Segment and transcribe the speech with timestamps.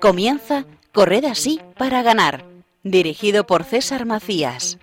[0.00, 2.44] Comienza Corred así para ganar,
[2.82, 4.78] dirigido por César Macías.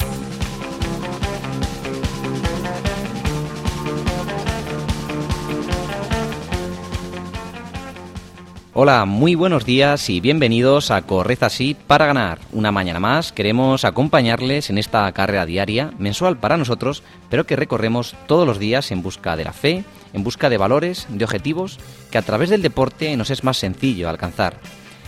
[8.73, 12.39] Hola, muy buenos días y bienvenidos a Corred así para ganar.
[12.51, 18.15] Una mañana más queremos acompañarles en esta carrera diaria, mensual para nosotros, pero que recorremos
[18.25, 19.83] todos los días en busca de la fe,
[20.13, 24.09] en busca de valores, de objetivos que a través del deporte nos es más sencillo
[24.09, 24.59] alcanzar.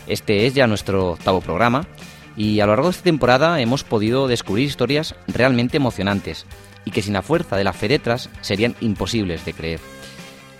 [0.07, 1.87] Este es ya nuestro octavo programa
[2.37, 6.45] y a lo largo de esta temporada hemos podido descubrir historias realmente emocionantes
[6.83, 9.79] y que sin la fuerza de la fe detrás serían imposibles de creer.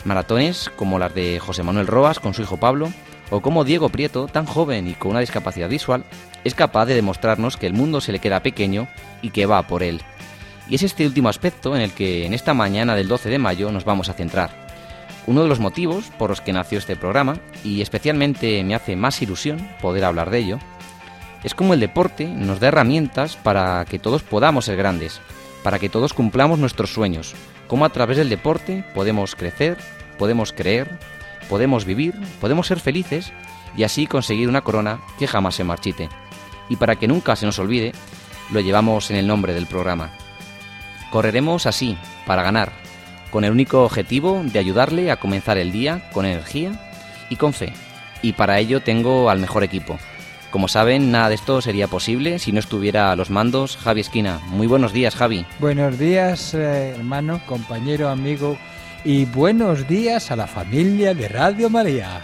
[0.03, 2.91] Maratones como las de José Manuel Roas con su hijo Pablo,
[3.31, 6.05] o como Diego Prieto, tan joven y con una discapacidad visual,
[6.43, 8.87] es capaz de demostrarnos que el mundo se le queda pequeño
[9.21, 10.01] y que va por él.
[10.69, 13.71] Y es este último aspecto en el que en esta mañana del 12 de mayo
[13.71, 14.64] nos vamos a centrar.
[15.27, 19.21] Uno de los motivos por los que nació este programa, y especialmente me hace más
[19.21, 20.59] ilusión poder hablar de ello,
[21.43, 25.21] es como el deporte nos da herramientas para que todos podamos ser grandes,
[25.63, 27.33] para que todos cumplamos nuestros sueños,
[27.67, 29.77] cómo a través del deporte podemos crecer,
[30.17, 30.99] podemos creer,
[31.49, 33.31] podemos vivir, podemos ser felices
[33.75, 36.09] y así conseguir una corona que jamás se marchite.
[36.69, 37.93] Y para que nunca se nos olvide,
[38.51, 40.11] lo llevamos en el nombre del programa.
[41.11, 42.71] Correremos así, para ganar,
[43.35, 46.71] con el único objetivo de ayudarle a comenzar el día con energía
[47.29, 47.73] y con fe.
[48.21, 49.99] Y para ello tengo al mejor equipo.
[50.51, 54.39] Como saben, nada de esto sería posible si no estuviera a los mandos Javi Esquina.
[54.47, 55.45] Muy buenos días, Javi.
[55.59, 58.57] Buenos días, eh, hermano, compañero, amigo,
[59.03, 62.21] y buenos días a la familia de Radio María.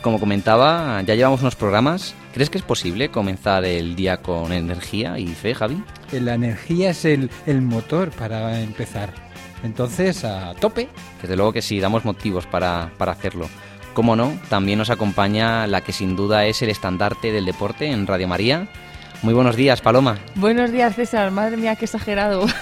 [0.00, 2.14] Como comentaba, ya llevamos unos programas.
[2.32, 5.82] ¿Crees que es posible comenzar el día con energía y fe, Javi?
[6.12, 9.25] La energía es el, el motor para empezar.
[9.66, 10.88] Entonces, a tope.
[11.20, 13.48] Desde luego que sí, damos motivos para, para hacerlo.
[13.94, 18.06] Como no, también nos acompaña la que sin duda es el estandarte del deporte en
[18.06, 18.68] Radio María.
[19.22, 20.18] Muy buenos días, Paloma.
[20.36, 21.30] Buenos días, César.
[21.32, 22.46] Madre mía, qué exagerado.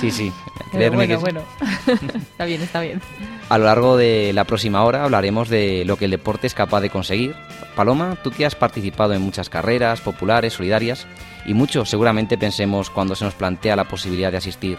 [0.00, 0.32] Sí, sí.
[0.70, 1.42] Pero bueno, que bueno.
[2.30, 3.02] está bien, está bien.
[3.48, 6.80] a lo largo de la próxima hora hablaremos de lo que el deporte es capaz
[6.80, 7.34] de conseguir.
[7.74, 11.06] Paloma, tú que has participado en muchas carreras populares, solidarias,
[11.46, 14.78] y mucho seguramente pensemos cuando se nos plantea la posibilidad de asistir.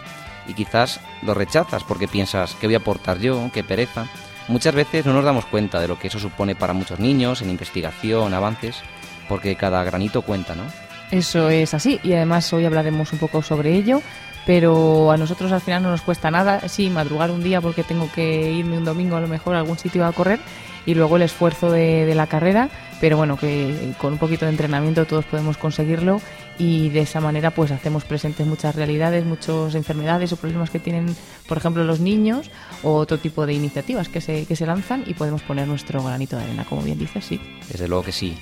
[0.49, 3.49] Y quizás lo rechazas porque piensas, ¿qué voy a aportar yo?
[3.53, 4.07] ¿Qué pereza?
[4.47, 7.51] Muchas veces no nos damos cuenta de lo que eso supone para muchos niños en
[7.51, 8.81] investigación, avances,
[9.27, 10.63] porque cada granito cuenta, ¿no?
[11.11, 14.01] Eso es así y además hoy hablaremos un poco sobre ello,
[14.47, 18.11] pero a nosotros al final no nos cuesta nada, sí, madrugar un día porque tengo
[18.11, 20.39] que irme un domingo a lo mejor a algún sitio a correr
[20.85, 24.51] y luego el esfuerzo de, de la carrera, pero bueno, que con un poquito de
[24.51, 26.21] entrenamiento todos podemos conseguirlo
[26.59, 31.15] y de esa manera pues hacemos presentes muchas realidades, muchas enfermedades o problemas que tienen,
[31.47, 32.51] por ejemplo, los niños
[32.83, 36.37] o otro tipo de iniciativas que se, que se lanzan y podemos poner nuestro granito
[36.37, 37.39] de arena, como bien dices, sí.
[37.69, 38.37] Desde luego que sí.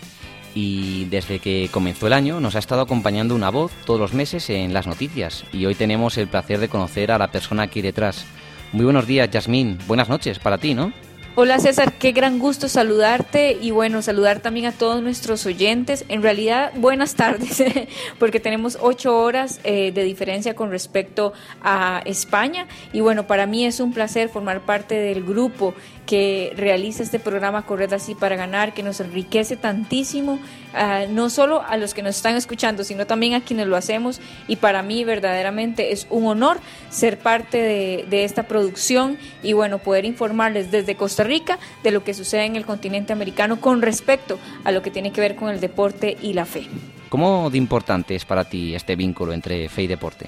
[0.55, 4.49] Y desde que comenzó el año nos ha estado acompañando una voz todos los meses
[4.49, 8.25] en las noticias y hoy tenemos el placer de conocer a la persona aquí detrás.
[8.73, 9.77] Muy buenos días, Yasmín.
[9.87, 10.91] Buenas noches para ti, ¿no?
[11.39, 16.03] Hola César, qué gran gusto saludarte y bueno, saludar también a todos nuestros oyentes.
[16.09, 17.63] En realidad, buenas tardes,
[18.19, 23.67] porque tenemos ocho horas eh, de diferencia con respecto a España y bueno, para mí
[23.67, 25.75] es un placer formar parte del grupo
[26.07, 30.39] que realiza este programa Corred así para ganar, que nos enriquece tantísimo,
[30.73, 34.19] ah, no solo a los que nos están escuchando, sino también a quienes lo hacemos.
[34.47, 36.59] Y para mí verdaderamente es un honor
[36.89, 42.03] ser parte de, de esta producción y bueno, poder informarles desde Costa Rica de lo
[42.03, 45.49] que sucede en el continente americano con respecto a lo que tiene que ver con
[45.49, 46.67] el deporte y la fe.
[47.09, 50.25] ¿Cómo de importante es para ti este vínculo entre fe y deporte?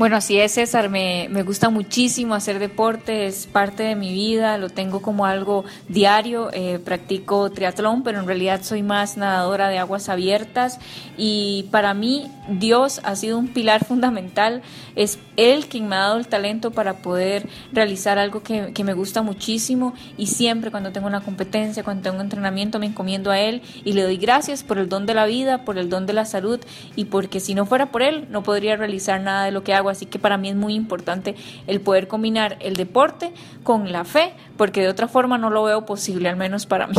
[0.00, 0.88] Bueno, así es, César.
[0.88, 5.66] Me, me, gusta muchísimo hacer deporte, es parte de mi vida, lo tengo como algo
[5.88, 6.48] diario.
[6.54, 10.78] Eh, practico triatlón, pero en realidad soy más nadadora de aguas abiertas.
[11.18, 14.62] Y para mí, Dios ha sido un pilar fundamental.
[14.96, 18.94] Es Él quien me ha dado el talento para poder realizar algo que, que me
[18.94, 19.92] gusta muchísimo.
[20.16, 23.92] Y siempre, cuando tengo una competencia, cuando tengo un entrenamiento, me encomiendo a Él y
[23.92, 26.58] le doy gracias por el don de la vida, por el don de la salud
[26.96, 29.89] y porque si no fuera por Él, no podría realizar nada de lo que hago
[29.90, 31.34] así que para mí es muy importante
[31.66, 33.32] el poder combinar el deporte
[33.62, 36.94] con la fe, porque de otra forma no lo veo posible, al menos para mí.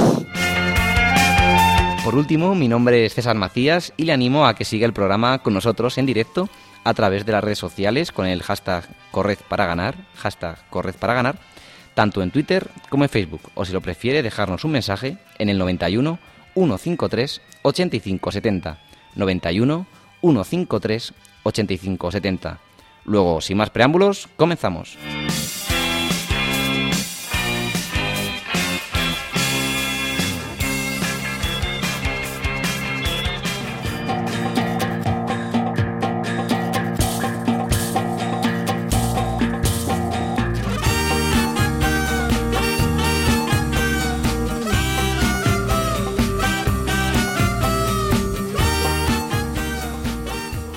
[2.03, 5.39] Por último, mi nombre es César Macías y le animo a que siga el programa
[5.39, 6.49] con nosotros en directo
[6.83, 10.95] a través de las redes sociales con el hashtag Corred para hashtag Corred
[11.93, 15.57] tanto en Twitter como en Facebook, o si lo prefiere dejarnos un mensaje en el
[15.57, 16.17] 91
[16.55, 18.79] 153 8570,
[19.15, 19.85] 91
[20.21, 22.59] 153 8570.
[23.05, 24.97] Luego, sin más preámbulos, comenzamos.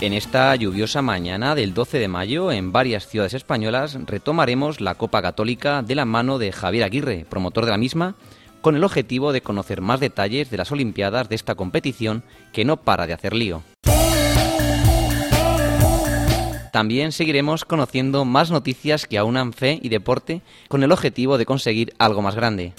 [0.05, 5.23] En esta lluviosa mañana del 12 de mayo, en varias ciudades españolas, retomaremos la Copa
[5.23, 8.15] Católica de la mano de Javier Aguirre, promotor de la misma,
[8.61, 12.23] con el objetivo de conocer más detalles de las Olimpiadas de esta competición
[12.53, 13.63] que no para de hacer lío.
[16.71, 21.95] También seguiremos conociendo más noticias que aunan fe y deporte con el objetivo de conseguir
[21.99, 22.75] algo más grande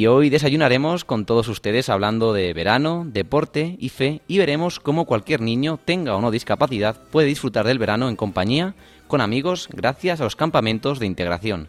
[0.00, 5.04] y hoy desayunaremos con todos ustedes hablando de verano, deporte y fe y veremos cómo
[5.04, 8.74] cualquier niño, tenga o no discapacidad, puede disfrutar del verano en compañía,
[9.08, 11.68] con amigos, gracias a los campamentos de integración.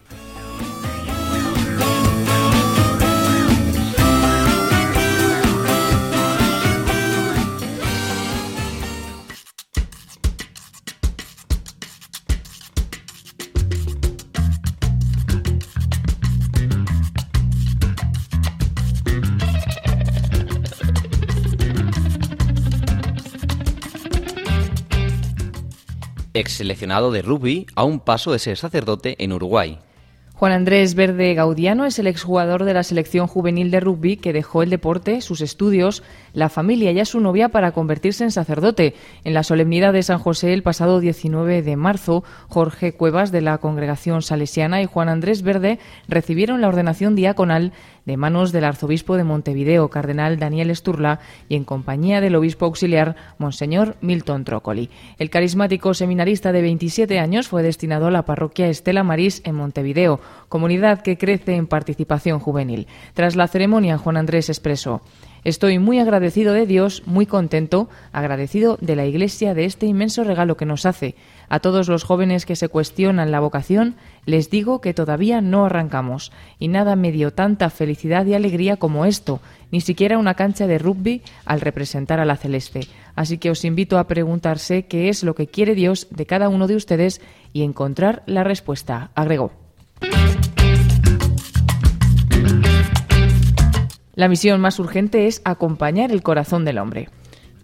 [26.33, 29.79] Ex seleccionado de rugby a un paso de ser sacerdote en Uruguay.
[30.41, 34.63] Juan Andrés Verde Gaudiano es el exjugador de la selección juvenil de rugby que dejó
[34.63, 36.01] el deporte, sus estudios,
[36.33, 38.95] la familia y a su novia para convertirse en sacerdote.
[39.23, 43.59] En la solemnidad de San José el pasado 19 de marzo, Jorge Cuevas de la
[43.59, 47.71] congregación salesiana y Juan Andrés Verde recibieron la ordenación diaconal
[48.05, 51.19] de manos del arzobispo de Montevideo, cardenal Daniel Esturla,
[51.49, 54.89] y en compañía del obispo auxiliar, Monseñor Milton Trócoli.
[55.17, 60.19] El carismático seminarista de 27 años fue destinado a la parroquia Estela Marís en Montevideo,
[60.49, 62.87] comunidad que crece en participación juvenil.
[63.13, 65.01] Tras la ceremonia, Juan Andrés expresó
[65.43, 70.55] Estoy muy agradecido de Dios, muy contento, agradecido de la Iglesia de este inmenso regalo
[70.55, 71.15] que nos hace.
[71.49, 73.95] A todos los jóvenes que se cuestionan la vocación,
[74.27, 79.05] les digo que todavía no arrancamos, y nada me dio tanta felicidad y alegría como
[79.05, 79.41] esto,
[79.71, 82.81] ni siquiera una cancha de rugby al representar a la celeste.
[83.15, 86.67] Así que os invito a preguntarse qué es lo que quiere Dios de cada uno
[86.67, 87.19] de ustedes
[87.51, 89.51] y encontrar la respuesta, agregó.
[94.21, 97.09] La misión más urgente es acompañar el corazón del hombre.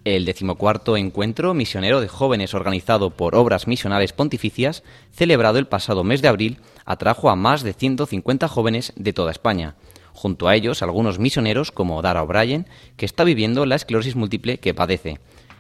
[0.05, 4.81] El decimocuarto encuentro misionero de jóvenes organizado por Obras Misionales Pontificias,
[5.11, 9.75] celebrado el pasado mes de abril, atrajo a más de 150 jóvenes de toda España.
[10.13, 12.65] Junto a ellos, algunos misioneros como Dara O'Brien,
[12.95, 15.19] que está viviendo la esclerosis múltiple que padece.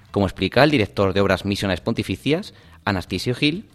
[0.09, 2.55] Como explica el director de Obras Misionales Pontificias,
[2.85, 3.65] Anastasio Gil,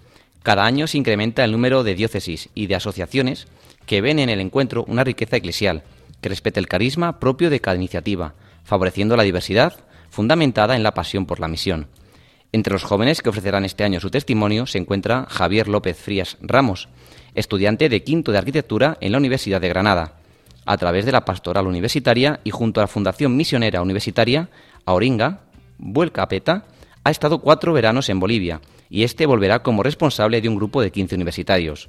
[0.42, 3.46] cada año se incrementa el número de diócesis y de asociaciones
[3.86, 5.84] que ven en el encuentro una riqueza eclesial
[6.22, 8.34] que respete el carisma propio de cada iniciativa,
[8.64, 9.74] favoreciendo la diversidad
[10.08, 11.88] fundamentada en la pasión por la misión.
[12.52, 16.88] Entre los jóvenes que ofrecerán este año su testimonio se encuentra Javier López Frías Ramos,
[17.34, 20.14] estudiante de quinto de arquitectura en la Universidad de Granada.
[20.66, 24.50] A través de la pastoral universitaria y junto a la Fundación Misionera Universitaria,
[24.84, 25.40] Auringa,
[25.78, 26.66] Vuelcapeta,
[27.04, 28.60] ha estado cuatro veranos en Bolivia
[28.90, 31.88] y este volverá como responsable de un grupo de 15 universitarios.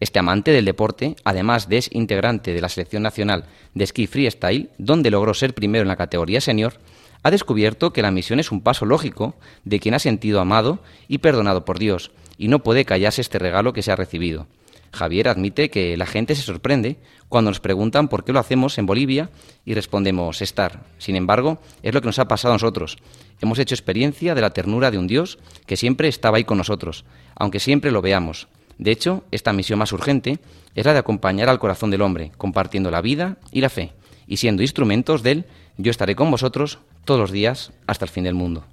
[0.00, 3.44] Este amante del deporte, además de es integrante de la selección nacional
[3.74, 6.74] de esquí freestyle, donde logró ser primero en la categoría senior,
[7.22, 9.34] ha descubierto que la misión es un paso lógico
[9.64, 13.74] de quien ha sentido amado y perdonado por Dios, y no puede callarse este regalo
[13.74, 14.46] que se ha recibido.
[14.92, 16.96] Javier admite que la gente se sorprende
[17.28, 19.30] cuando nos preguntan por qué lo hacemos en Bolivia
[19.66, 20.84] y respondemos estar.
[20.98, 22.96] Sin embargo, es lo que nos ha pasado a nosotros.
[23.40, 27.04] Hemos hecho experiencia de la ternura de un Dios que siempre estaba ahí con nosotros,
[27.36, 28.48] aunque siempre lo veamos.
[28.80, 30.38] De hecho, esta misión más urgente
[30.74, 33.92] es la de acompañar al corazón del hombre, compartiendo la vida y la fe,
[34.26, 35.44] y siendo instrumentos del
[35.76, 38.64] yo estaré con vosotros todos los días hasta el fin del mundo.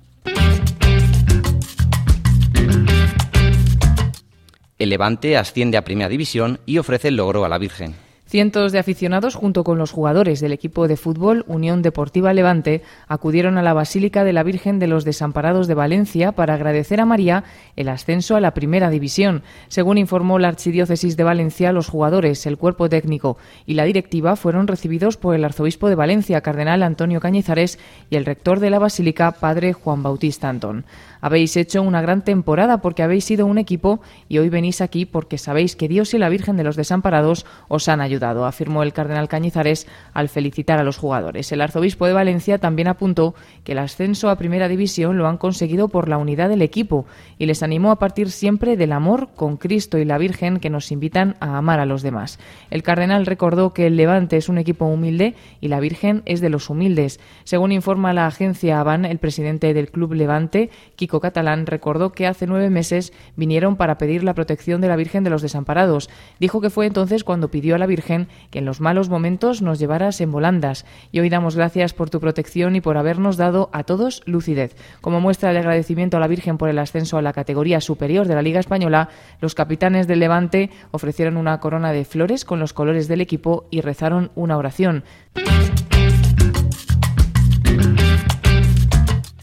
[4.80, 8.07] El Levante asciende a Primera División y ofrece el logro a la Virgen.
[8.30, 13.58] Cientos de aficionados, junto con los jugadores del equipo de fútbol Unión Deportiva Levante, acudieron
[13.58, 17.46] a la Basílica de la Virgen de los Desamparados de Valencia para agradecer a María
[17.78, 19.44] el ascenso a la Primera División.
[19.70, 24.68] Según informó la Archidiócesis de Valencia, los jugadores, el cuerpo técnico y la directiva fueron
[24.68, 27.80] recibidos por el arzobispo de Valencia, cardenal Antonio Cañizares,
[28.10, 30.84] y el rector de la Basílica, padre Juan Bautista Antón.
[31.22, 35.38] Habéis hecho una gran temporada porque habéis sido un equipo y hoy venís aquí porque
[35.38, 39.28] sabéis que Dios y la Virgen de los Desamparados os han ayudado, afirmó el cardenal
[39.28, 41.52] Cañizares al felicitar a los jugadores.
[41.52, 45.88] El arzobispo de Valencia también apuntó que el ascenso a Primera División lo han conseguido
[45.90, 47.06] por la unidad del equipo
[47.38, 50.92] y les animó a partir siempre del amor con Cristo y la Virgen que nos
[50.92, 52.40] invitan a amar a los demás.
[52.70, 56.50] El cardenal recordó que el Levante es un equipo humilde y la Virgen es de
[56.50, 57.20] los humildes.
[57.44, 60.70] Según informa la agencia Avan, el presidente del Club Levante,
[61.08, 65.30] Catalán recordó que hace nueve meses vinieron para pedir la protección de la Virgen de
[65.30, 66.10] los Desamparados.
[66.40, 69.80] Dijo que fue entonces cuando pidió a la Virgen que en los malos momentos nos
[69.80, 70.86] llevaras en volandas.
[71.12, 74.76] Y hoy damos gracias por tu protección y por habernos dado a todos lucidez.
[75.02, 78.36] Como muestra de agradecimiento a la Virgen por el ascenso a la categoría superior de
[78.36, 79.10] la Liga Española,
[79.42, 83.82] los capitanes del Levante ofrecieron una corona de flores con los colores del equipo y
[83.82, 85.04] rezaron una oración.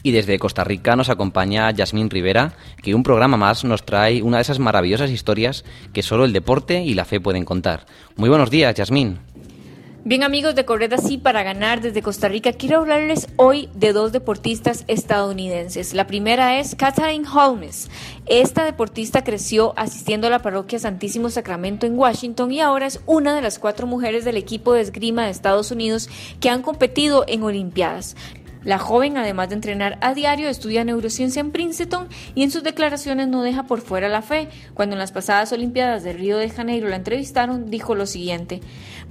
[0.05, 4.37] Y desde Costa Rica nos acompaña Yasmín Rivera, que un programa más nos trae una
[4.37, 7.87] de esas maravillosas historias que solo el deporte y la fe pueden contar.
[8.15, 9.17] Muy buenos días, Yasmín.
[10.03, 14.11] Bien amigos de Corred Así para ganar desde Costa Rica, quiero hablarles hoy de dos
[14.11, 15.95] deportistas estadounidenses.
[15.95, 17.89] La primera es Katherine Holmes.
[18.27, 23.33] Esta deportista creció asistiendo a la parroquia Santísimo Sacramento en Washington y ahora es una
[23.33, 26.09] de las cuatro mujeres del equipo de esgrima de Estados Unidos
[26.39, 28.15] que han competido en Olimpiadas.
[28.65, 33.27] La joven, además de entrenar a diario, estudia neurociencia en Princeton y en sus declaraciones
[33.27, 34.49] no deja por fuera la fe.
[34.73, 38.61] Cuando en las pasadas Olimpiadas de Río de Janeiro la entrevistaron, dijo lo siguiente.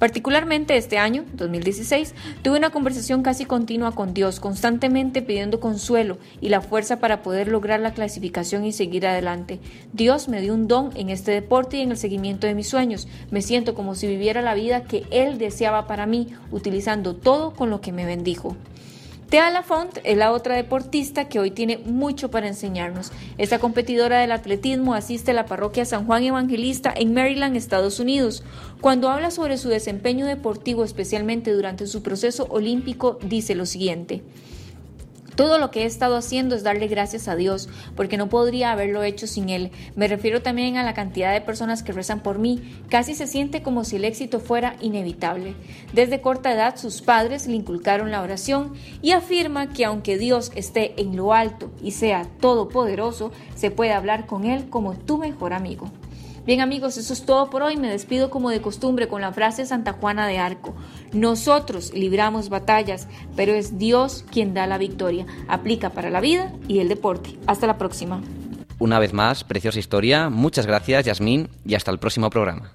[0.01, 6.49] Particularmente este año, 2016, tuve una conversación casi continua con Dios, constantemente pidiendo consuelo y
[6.49, 9.61] la fuerza para poder lograr la clasificación y seguir adelante.
[9.93, 13.07] Dios me dio un don en este deporte y en el seguimiento de mis sueños.
[13.31, 17.71] Me siento como si viviera la vida que Él deseaba para mí, utilizando todo con
[17.71, 18.57] lo que me bendijo.
[19.31, 23.11] Thea Lafont es la otra deportista que hoy tiene mucho para enseñarnos.
[23.39, 28.45] Esta competidora del atletismo asiste a la parroquia San Juan Evangelista en Maryland, Estados Unidos.
[28.81, 34.23] Cuando habla sobre su desempeño deportivo, especialmente durante su proceso olímpico, dice lo siguiente.
[35.37, 39.03] Todo lo que he estado haciendo es darle gracias a Dios, porque no podría haberlo
[39.03, 39.73] hecho sin Él.
[39.97, 42.63] Me refiero también a la cantidad de personas que rezan por mí.
[42.89, 45.55] Casi se siente como si el éxito fuera inevitable.
[45.93, 51.01] Desde corta edad sus padres le inculcaron la oración y afirma que aunque Dios esté
[51.01, 55.91] en lo alto y sea todopoderoso, se puede hablar con Él como tu mejor amigo.
[56.47, 57.79] Bien amigos, eso es todo por hoy.
[57.79, 60.75] Me despido como de costumbre con la frase Santa Juana de Arco.
[61.15, 65.25] Nosotros libramos batallas, pero es Dios quien da la victoria.
[65.49, 67.39] Aplica para la vida y el deporte.
[67.47, 68.21] Hasta la próxima.
[68.79, 70.29] Una vez más, preciosa historia.
[70.29, 72.73] Muchas gracias, Yasmín, y hasta el próximo programa.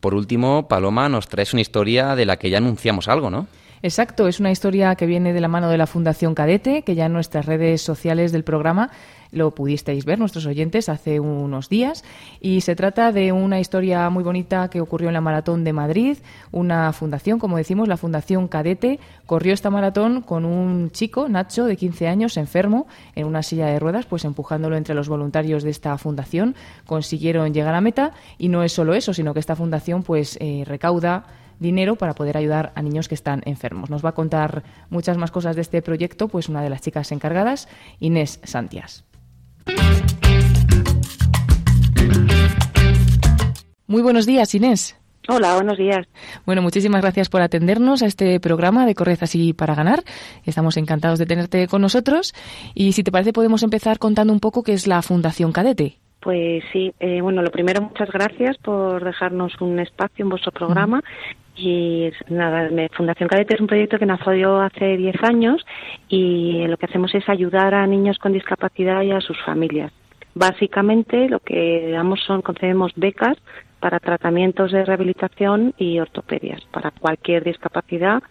[0.00, 3.48] Por último, Paloma, nos traes una historia de la que ya anunciamos algo, ¿no?
[3.84, 7.04] Exacto, es una historia que viene de la mano de la Fundación Cadete, que ya
[7.04, 8.90] en nuestras redes sociales del programa
[9.30, 12.02] lo pudisteis ver, nuestros oyentes, hace unos días.
[12.40, 16.16] Y se trata de una historia muy bonita que ocurrió en la Maratón de Madrid.
[16.50, 21.76] Una fundación, como decimos, la Fundación Cadete, corrió esta maratón con un chico, Nacho, de
[21.76, 25.98] 15 años, enfermo, en una silla de ruedas, pues empujándolo entre los voluntarios de esta
[25.98, 26.54] fundación.
[26.86, 30.64] Consiguieron llegar a meta y no es solo eso, sino que esta fundación pues eh,
[30.66, 31.26] recauda
[31.58, 33.90] dinero para poder ayudar a niños que están enfermos.
[33.90, 37.12] Nos va a contar muchas más cosas de este proyecto, pues una de las chicas
[37.12, 37.68] encargadas,
[38.00, 39.04] Inés Santias.
[43.86, 44.96] Muy buenos días, Inés.
[45.26, 46.06] Hola, buenos días.
[46.44, 50.04] Bueno, muchísimas gracias por atendernos a este programa de Correza así para ganar.
[50.44, 52.34] Estamos encantados de tenerte con nosotros.
[52.74, 55.98] Y si te parece, podemos empezar contando un poco qué es la Fundación Cadete.
[56.24, 61.04] Pues sí, eh, bueno, lo primero, muchas gracias por dejarnos un espacio en vuestro programa
[61.54, 65.66] y nada, Fundación Cadete es un proyecto que nació hace 10 años
[66.08, 69.92] y lo que hacemos es ayudar a niños con discapacidad y a sus familias.
[70.34, 73.36] Básicamente lo que damos son, concedemos becas
[73.78, 78.22] para tratamientos de rehabilitación y ortopedias para cualquier discapacidad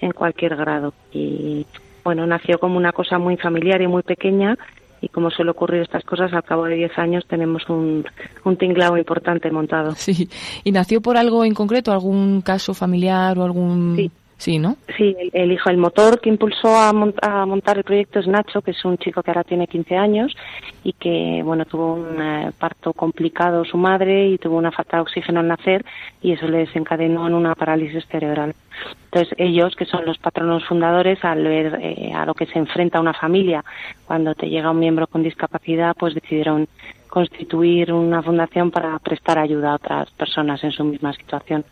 [0.00, 0.94] en cualquier grado.
[1.12, 1.66] Y
[2.02, 4.56] bueno, nació como una cosa muy familiar y muy pequeña
[5.02, 8.04] y como suele ocurrir estas cosas, al cabo de 10 años tenemos un,
[8.44, 9.94] un tinglado importante montado.
[9.96, 10.28] Sí,
[10.64, 13.96] ¿y nació por algo en concreto, algún caso familiar o algún...?
[13.96, 14.10] Sí.
[14.42, 14.76] Sí, ¿no?
[14.96, 18.84] Sí, el, hijo, el motor que impulsó a, montar el proyecto es Nacho, que es
[18.84, 20.34] un chico que ahora tiene 15 años
[20.82, 25.02] y que, bueno, tuvo un eh, parto complicado su madre y tuvo una falta de
[25.02, 25.84] oxígeno al nacer
[26.20, 28.56] y eso le desencadenó en una parálisis cerebral.
[29.04, 32.98] Entonces ellos, que son los patronos fundadores, al ver eh, a lo que se enfrenta
[32.98, 33.64] una familia
[34.06, 36.66] cuando te llega un miembro con discapacidad, pues decidieron
[37.06, 41.64] constituir una fundación para prestar ayuda a otras personas en su misma situación.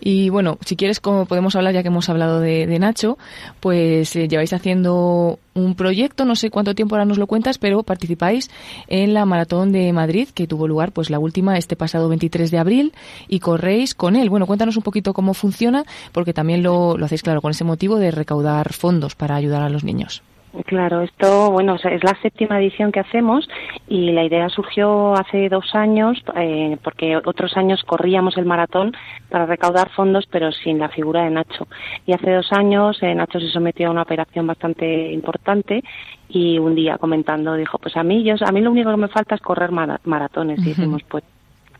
[0.00, 3.18] Y bueno, si quieres, como podemos hablar, ya que hemos hablado de, Nacho,
[3.60, 7.82] pues eh, lleváis haciendo un proyecto, no sé cuánto tiempo ahora nos lo cuentas, pero
[7.82, 8.50] participáis
[8.86, 12.58] en la Maratón de Madrid, que tuvo lugar, pues la última, este pasado 23 de
[12.58, 12.92] abril,
[13.26, 14.30] y corréis con él.
[14.30, 17.96] Bueno, cuéntanos un poquito cómo funciona, porque también lo, lo hacéis, claro, con ese motivo
[17.96, 20.22] de recaudar fondos para ayudar a los niños.
[20.66, 23.48] Claro, esto, bueno, es la séptima edición que hacemos
[23.86, 28.92] y la idea surgió hace dos años eh, porque otros años corríamos el maratón
[29.28, 31.68] para recaudar fondos pero sin la figura de Nacho.
[32.06, 35.82] Y hace dos años eh, Nacho se sometió a una operación bastante importante
[36.28, 39.08] y un día comentando dijo, pues a mí, yo, a mí lo único que me
[39.08, 40.58] falta es correr maratones.
[40.60, 41.24] Y dijimos, pues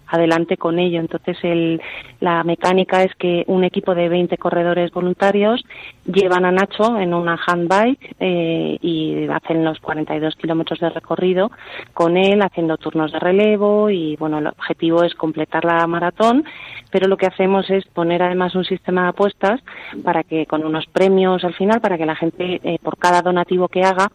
[0.09, 1.01] adelante con ello.
[1.01, 1.81] Entonces, el,
[2.21, 5.65] la mecánica es que un equipo de 20 corredores voluntarios
[6.05, 11.51] llevan a Nacho en una handbike eh, y hacen los 42 kilómetros de recorrido
[11.95, 16.45] con él, haciendo turnos de relevo y, bueno, el objetivo es completar la maratón,
[16.91, 19.61] pero lo que hacemos es poner además un sistema de apuestas
[20.03, 23.69] para que, con unos premios al final, para que la gente, eh, por cada donativo
[23.69, 24.11] que haga,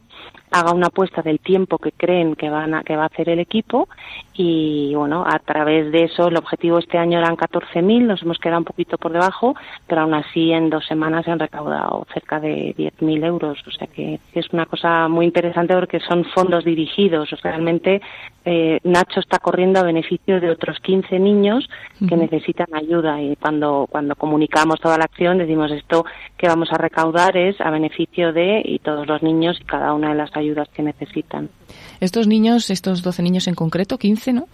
[0.51, 3.39] haga una apuesta del tiempo que creen que van a, que va a hacer el
[3.39, 3.89] equipo
[4.33, 8.59] y bueno a través de eso el objetivo este año eran 14.000 nos hemos quedado
[8.59, 9.55] un poquito por debajo
[9.87, 13.63] pero aún así en dos semanas se han recaudado cerca de 10.000 euros.
[13.67, 17.31] O sea que es una cosa muy interesante porque son fondos dirigidos.
[17.31, 18.01] O sea, realmente
[18.45, 21.69] eh, Nacho está corriendo a beneficio de otros 15 niños
[22.07, 26.05] que necesitan ayuda y cuando cuando comunicamos toda la acción decimos esto
[26.37, 30.12] que vamos a recaudar es a beneficio de y todos los niños y cada una
[30.13, 31.50] las ayudas que necesitan.
[32.00, 34.48] Estos niños, estos 12 niños en concreto, 15, ¿no?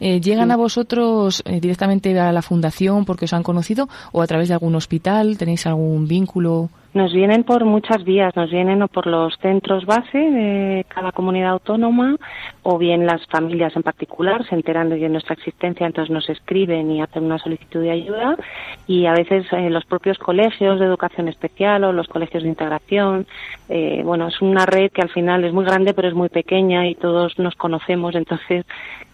[0.00, 4.26] Eh, ¿Llegan a vosotros eh, directamente a la fundación porque os han conocido o a
[4.26, 5.38] través de algún hospital?
[5.38, 6.70] ¿Tenéis algún vínculo?
[6.94, 11.50] Nos vienen por muchas vías, nos vienen o por los centros base de cada comunidad
[11.50, 12.14] autónoma
[12.62, 17.02] o bien las familias en particular se enteran de nuestra existencia, entonces nos escriben y
[17.02, 18.36] hacen una solicitud de ayuda.
[18.86, 23.26] Y a veces eh, los propios colegios de educación especial o los colegios de integración,
[23.68, 26.86] eh, bueno, es una red que al final es muy grande pero es muy pequeña
[26.86, 28.66] y todos nos conocemos, entonces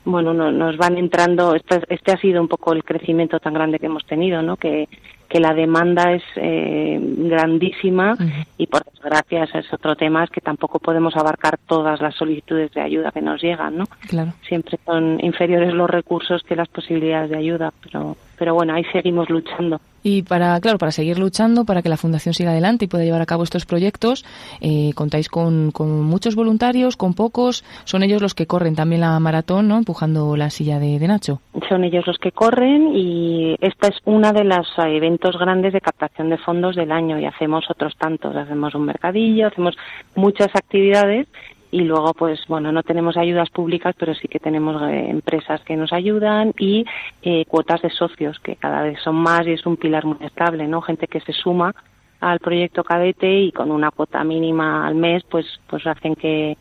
[0.04, 3.86] bueno, nos van entrando, este, este ha sido un poco el crecimiento tan grande que
[3.86, 4.56] hemos tenido, ¿no?
[4.56, 4.88] Que
[5.30, 8.16] que la demanda es eh, grandísima
[8.58, 12.80] y por desgracia es otro tema es que tampoco podemos abarcar todas las solicitudes de
[12.80, 13.84] ayuda que nos llegan, ¿no?
[14.08, 14.32] Claro.
[14.46, 19.28] Siempre son inferiores los recursos que las posibilidades de ayuda, pero pero bueno, ahí seguimos
[19.28, 19.82] luchando.
[20.02, 23.20] Y para, claro, para seguir luchando, para que la Fundación siga adelante y pueda llevar
[23.20, 24.24] a cabo estos proyectos,
[24.62, 27.62] eh, contáis con, con, muchos voluntarios, con pocos.
[27.84, 29.76] Son ellos los que corren también la maratón, ¿no?
[29.76, 31.42] Empujando la silla de, Nacho.
[31.68, 36.30] Son ellos los que corren y esta es una de los eventos grandes de captación
[36.30, 38.34] de fondos del año y hacemos otros tantos.
[38.34, 39.76] Hacemos un mercadillo, hacemos
[40.14, 41.28] muchas actividades
[41.70, 45.76] y luego pues bueno no tenemos ayudas públicas pero sí que tenemos eh, empresas que
[45.76, 46.84] nos ayudan y
[47.22, 50.66] eh, cuotas de socios que cada vez son más y es un pilar muy estable
[50.66, 51.74] no gente que se suma
[52.20, 56.56] al proyecto cadete y con una cuota mínima al mes pues pues hacen que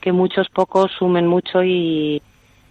[0.00, 2.22] que muchos pocos sumen mucho y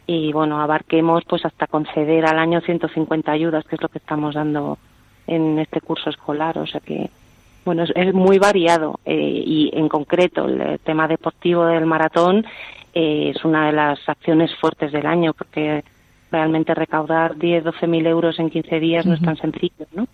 [0.08, 4.34] y bueno abarquemos pues hasta conceder al año 150 ayudas que es lo que estamos
[4.34, 4.80] dando
[5.28, 7.10] en este curso escolar o sea que
[7.65, 12.45] bueno, es, muy variado eh, y en concreto el tema deportivo del maratón
[12.93, 15.84] eh, es una de las acciones fuertes del año porque
[16.32, 20.08] realmente recaudar 10, 12 mil euros en 15 días no es tan sencillo, ¿no?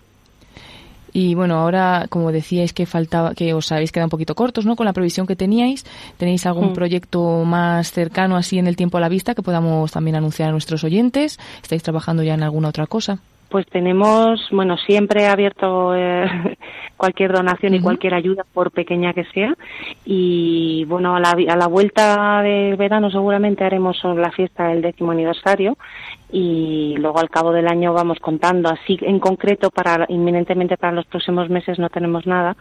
[1.12, 4.76] Y bueno, ahora, como decíais que faltaba, que os habéis quedado un poquito cortos, ¿no?
[4.76, 5.86] Con la previsión que teníais,
[6.18, 6.74] ¿tenéis algún mm.
[6.74, 10.52] proyecto más cercano así en el tiempo a la vista que podamos también anunciar a
[10.52, 11.40] nuestros oyentes?
[11.64, 13.20] ¿Estáis trabajando ya en alguna otra cosa?
[13.50, 16.58] Pues tenemos, bueno, siempre abierto eh,
[16.98, 19.56] cualquier donación y cualquier ayuda, por pequeña que sea.
[20.06, 25.12] Y bueno, a la, a la vuelta del verano seguramente haremos la fiesta del décimo
[25.12, 25.78] aniversario
[26.32, 28.70] y luego al cabo del año vamos contando.
[28.70, 32.56] Así en concreto, para inminentemente para los próximos meses no tenemos nada,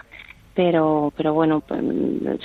[0.54, 1.80] pero, pero bueno, pues,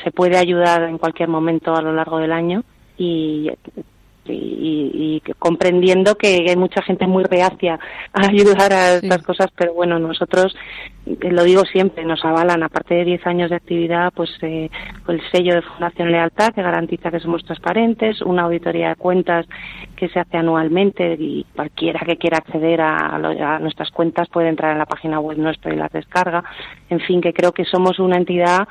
[0.03, 2.63] se puede ayudar en cualquier momento a lo largo del año
[2.97, 3.49] y
[4.25, 7.79] y, comprendiendo que hay mucha gente muy reacia
[8.13, 10.55] a ayudar a estas cosas, pero bueno, nosotros,
[11.05, 14.69] eh, lo digo siempre, nos avalan, aparte de 10 años de actividad, pues eh,
[15.07, 19.45] el sello de Fundación Lealtad, que garantiza que somos transparentes, una auditoría de cuentas
[19.95, 24.71] que se hace anualmente y cualquiera que quiera acceder a, a nuestras cuentas puede entrar
[24.71, 26.43] en la página web nuestra y las descarga.
[26.89, 28.67] En fin, que creo que somos una entidad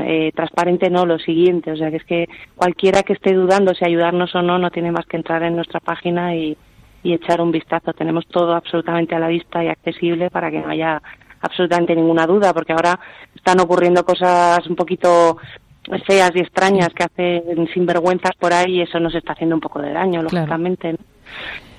[0.00, 3.84] eh, transparente no, lo siguiente, o sea que es que cualquiera que esté dudando si
[3.84, 6.56] ayudarnos o no, no tiene más que entrar en nuestra página y,
[7.02, 7.92] y echar un vistazo.
[7.92, 11.00] Tenemos todo absolutamente a la vista y accesible para que no haya
[11.40, 12.98] absolutamente ninguna duda, porque ahora
[13.34, 15.38] están ocurriendo cosas un poquito
[16.06, 19.80] feas y extrañas que hacen sinvergüenzas por ahí y eso nos está haciendo un poco
[19.80, 20.96] de daño, lógicamente.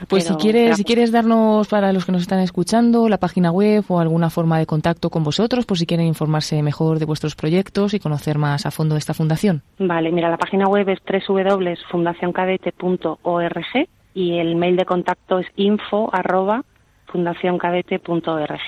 [0.08, 3.84] Pues si quieres, si quieres darnos para los que nos están escuchando la página web
[3.88, 7.94] o alguna forma de contacto con vosotros, por si quieren informarse mejor de vuestros proyectos
[7.94, 9.62] y conocer más a fondo esta fundación.
[9.78, 16.10] Vale, mira, la página web es www.fundacioncadete.org y el mail de contacto es info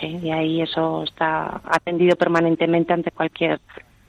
[0.02, 3.60] y ahí eso está atendido permanentemente ante cualquier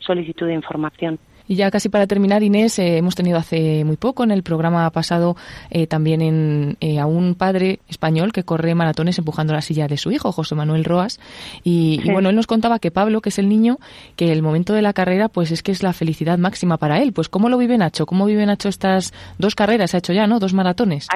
[0.05, 1.19] solicitud de información.
[1.47, 4.89] Y ya casi para terminar, Inés, eh, hemos tenido hace muy poco en el programa
[4.91, 5.37] pasado
[5.71, 9.99] eh, también en, eh, a un padre español que corre maratones empujando la silla de
[9.99, 11.21] su hijo, José Manuel Roas.
[11.63, 13.77] Y, y, bueno, él nos contaba que Pablo, que es el niño,
[14.17, 17.13] que el momento de la carrera, pues es que es la felicidad máxima para él.
[17.13, 18.07] Pues ¿cómo lo vive Nacho?
[18.07, 19.95] ¿Cómo vive Nacho estas dos carreras?
[19.95, 20.39] Ha hecho ya, ¿no?
[20.39, 21.09] Dos maratones.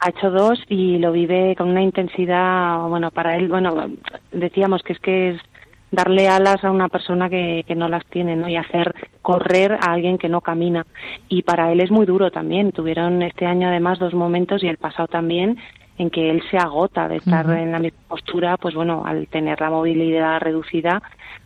[0.00, 3.72] Ha hecho dos y lo vive con una intensidad, bueno, para él, bueno,
[4.32, 5.40] decíamos que es que es
[5.90, 8.48] darle alas a una persona que, que no las tiene, ¿no?
[8.48, 10.86] Y hacer correr a alguien que no camina.
[11.28, 12.72] Y para él es muy duro también.
[12.72, 15.58] Tuvieron este año además dos momentos y el pasado también
[15.98, 19.60] en que él se agota de estar en la misma postura, pues bueno, al tener
[19.60, 21.02] la movilidad reducida,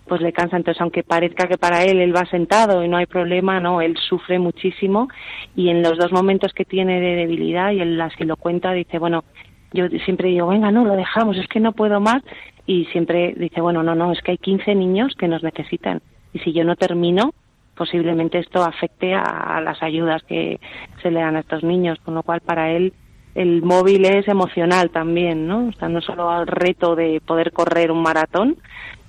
[0.09, 0.57] pues le cansa.
[0.57, 3.97] Entonces, aunque parezca que para él él va sentado y no hay problema, no, él
[3.97, 5.09] sufre muchísimo
[5.55, 8.99] y en los dos momentos que tiene de debilidad y él así lo cuenta, dice,
[8.99, 9.25] bueno,
[9.73, 12.23] yo siempre digo, venga, no, lo dejamos, es que no puedo más
[12.71, 16.03] y siempre dice, bueno, no, no, es que hay 15 niños que nos necesitan
[16.33, 17.35] y si yo no termino,
[17.75, 20.61] posiblemente esto afecte a, las ayudas que
[21.03, 22.93] se le dan a estos niños, con lo cual para él
[23.35, 25.67] el móvil es emocional también, ¿no?
[25.67, 28.57] O sea, no solo al reto de poder correr un maratón,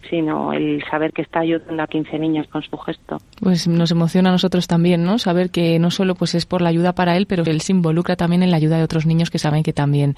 [0.09, 3.17] sino el saber que está ayudando a 15 niños con su gesto.
[3.39, 5.19] Pues nos emociona a nosotros también, ¿no?
[5.19, 8.15] Saber que no solo pues es por la ayuda para él, pero él se involucra
[8.15, 10.15] también en la ayuda de otros niños que saben que también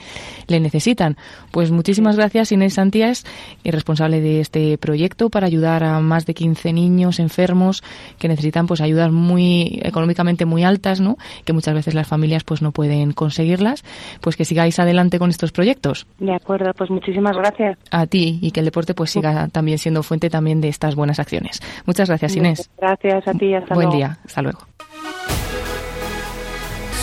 [0.47, 1.17] le necesitan.
[1.51, 3.25] Pues muchísimas gracias Inés Santías,
[3.63, 7.83] responsable de este proyecto para ayudar a más de 15 niños enfermos
[8.19, 11.17] que necesitan pues ayudas muy económicamente muy altas, ¿no?
[11.45, 13.83] Que muchas veces las familias pues no pueden conseguirlas.
[14.21, 16.07] Pues que sigáis adelante con estos proyectos.
[16.19, 17.77] De acuerdo, pues muchísimas gracias.
[17.91, 21.19] A ti y que el deporte pues siga también siendo fuente también de estas buenas
[21.19, 21.59] acciones.
[21.85, 22.69] Muchas gracias, Inés.
[22.77, 23.97] Gracias a ti, hasta Buen luego.
[23.97, 24.59] día, hasta luego.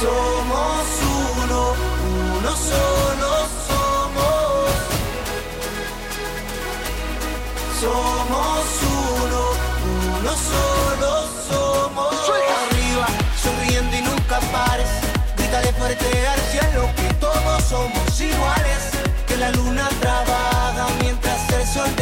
[0.00, 0.86] Somos
[1.44, 1.74] uno,
[2.38, 3.30] uno solo
[3.68, 4.70] somos.
[7.80, 9.42] Somos uno,
[10.20, 11.12] uno solo
[11.48, 12.14] somos.
[12.70, 13.06] Arriba,
[13.36, 14.88] sonriendo y nunca pares.
[15.36, 16.19] Grítale fuerte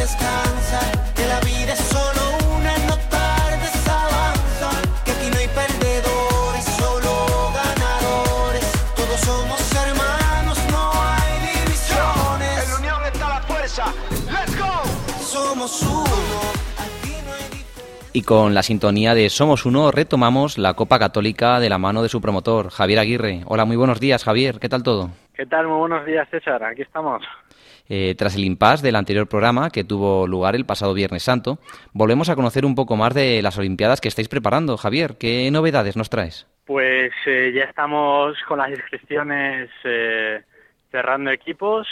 [0.08, 0.80] descansa.
[1.14, 2.22] Que la vida es solo
[2.56, 4.70] una, no tardes, avanza.
[5.04, 7.12] Que aquí no hay perdedores, solo
[7.52, 8.66] ganadores.
[8.96, 12.64] Todos somos hermanos, no hay divisiones.
[12.64, 13.84] En la unión está la fuerza.
[14.32, 14.72] Let's go.
[15.20, 16.40] Somos uno.
[16.78, 18.10] Aquí no hay diferencia.
[18.12, 22.08] Y con la sintonía de Somos Uno retomamos la Copa Católica de la mano de
[22.08, 23.42] su promotor, Javier Aguirre.
[23.46, 24.58] Hola, muy buenos días, Javier.
[24.58, 25.10] ¿Qué tal todo?
[25.34, 25.68] ¿Qué tal?
[25.68, 26.64] Muy buenos días, César.
[26.64, 27.22] Aquí estamos.
[27.90, 31.58] Eh, tras el impasse del anterior programa que tuvo lugar el pasado Viernes Santo,
[31.92, 34.76] volvemos a conocer un poco más de las Olimpiadas que estáis preparando.
[34.76, 36.46] Javier, ¿qué novedades nos traes?
[36.66, 40.42] Pues eh, ya estamos con las inscripciones eh,
[40.90, 41.86] cerrando equipos,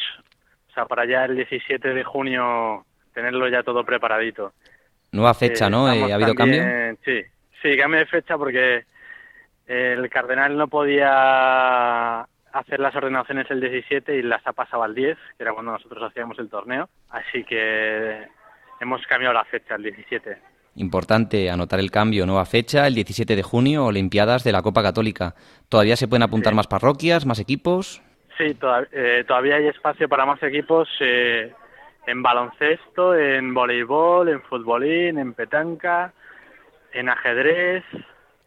[0.70, 4.52] o sea, para ya el 17 de junio tenerlo ya todo preparadito.
[5.12, 5.86] Nueva fecha, Eh, ¿no?
[5.86, 6.98] ¿Ha habido también- cambio?
[7.06, 7.22] Sí,
[7.62, 8.84] sí, cambio de fecha porque
[9.66, 12.26] el Cardenal no podía
[12.58, 16.02] hacer las ordenaciones el 17 y las ha pasado al 10, que era cuando nosotros
[16.02, 18.26] hacíamos el torneo, así que
[18.80, 20.38] hemos cambiado la fecha al 17.
[20.76, 25.34] Importante anotar el cambio, nueva fecha, el 17 de junio, Olimpiadas de la Copa Católica.
[25.70, 26.56] ¿Todavía se pueden apuntar Sí.
[26.56, 28.02] más parroquias, más equipos?
[28.36, 31.54] Sí, toda- eh, todavía hay espacio para más equipos eh,
[32.06, 36.12] en baloncesto, en voleibol, en futbolín, en petanca,
[36.92, 37.82] en ajedrez,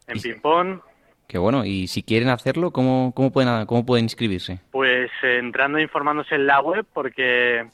[0.08, 0.82] en ping-pong.
[1.30, 4.62] Que bueno, y si quieren hacerlo, ¿cómo, cómo, pueden, cómo pueden inscribirse?
[4.72, 7.68] Pues eh, entrando e informándose en la web porque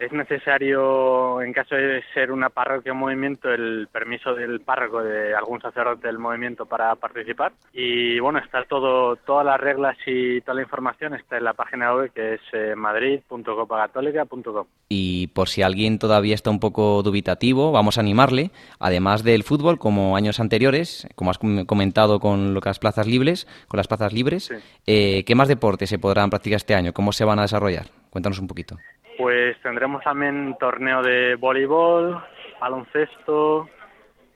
[0.00, 5.34] es necesario, en caso de ser una parroquia o movimiento, el permiso del párroco de
[5.34, 7.52] algún sacerdote del movimiento para participar.
[7.72, 11.94] Y bueno, está todo, todas las reglas y toda la información está en la página
[11.94, 14.66] web que es eh, madrid.copacatólica.com.
[14.88, 19.78] Y por si alguien todavía está un poco dubitativo, vamos a animarle, además del fútbol,
[19.78, 23.86] como años anteriores, como has com- comentado con lo que las plazas libres, con las
[23.88, 24.54] plazas libres, Sí.
[24.86, 26.92] eh, ¿qué más deportes se podrán practicar este año?
[26.92, 27.86] ¿Cómo se van a desarrollar?
[28.10, 28.76] Cuéntanos un poquito.
[29.20, 32.24] Pues tendremos también torneo de voleibol,
[32.58, 33.68] baloncesto,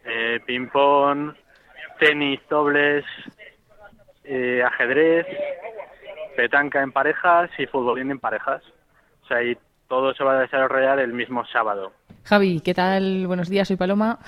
[0.04, 1.32] eh, ping-pong,
[1.98, 3.02] tenis, dobles,
[4.24, 5.26] eh, ajedrez,
[6.36, 8.62] petanca en parejas y futbolín en parejas.
[9.22, 9.56] O sea, y
[9.88, 11.92] todo se va a desarrollar el mismo sábado.
[12.24, 13.26] Javi, ¿qué tal?
[13.26, 14.18] Buenos días, soy Paloma.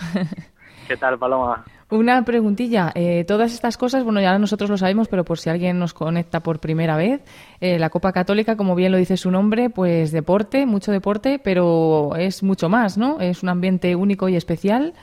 [0.88, 1.66] ¿Qué tal, Paloma?
[1.88, 2.90] Una preguntilla.
[2.96, 6.40] Eh, todas estas cosas, bueno, ya nosotros lo sabemos, pero por si alguien nos conecta
[6.40, 7.22] por primera vez,
[7.60, 12.16] eh, la Copa Católica, como bien lo dice su nombre, pues deporte, mucho deporte, pero
[12.16, 13.20] es mucho más, ¿no?
[13.20, 14.94] Es un ambiente único y especial,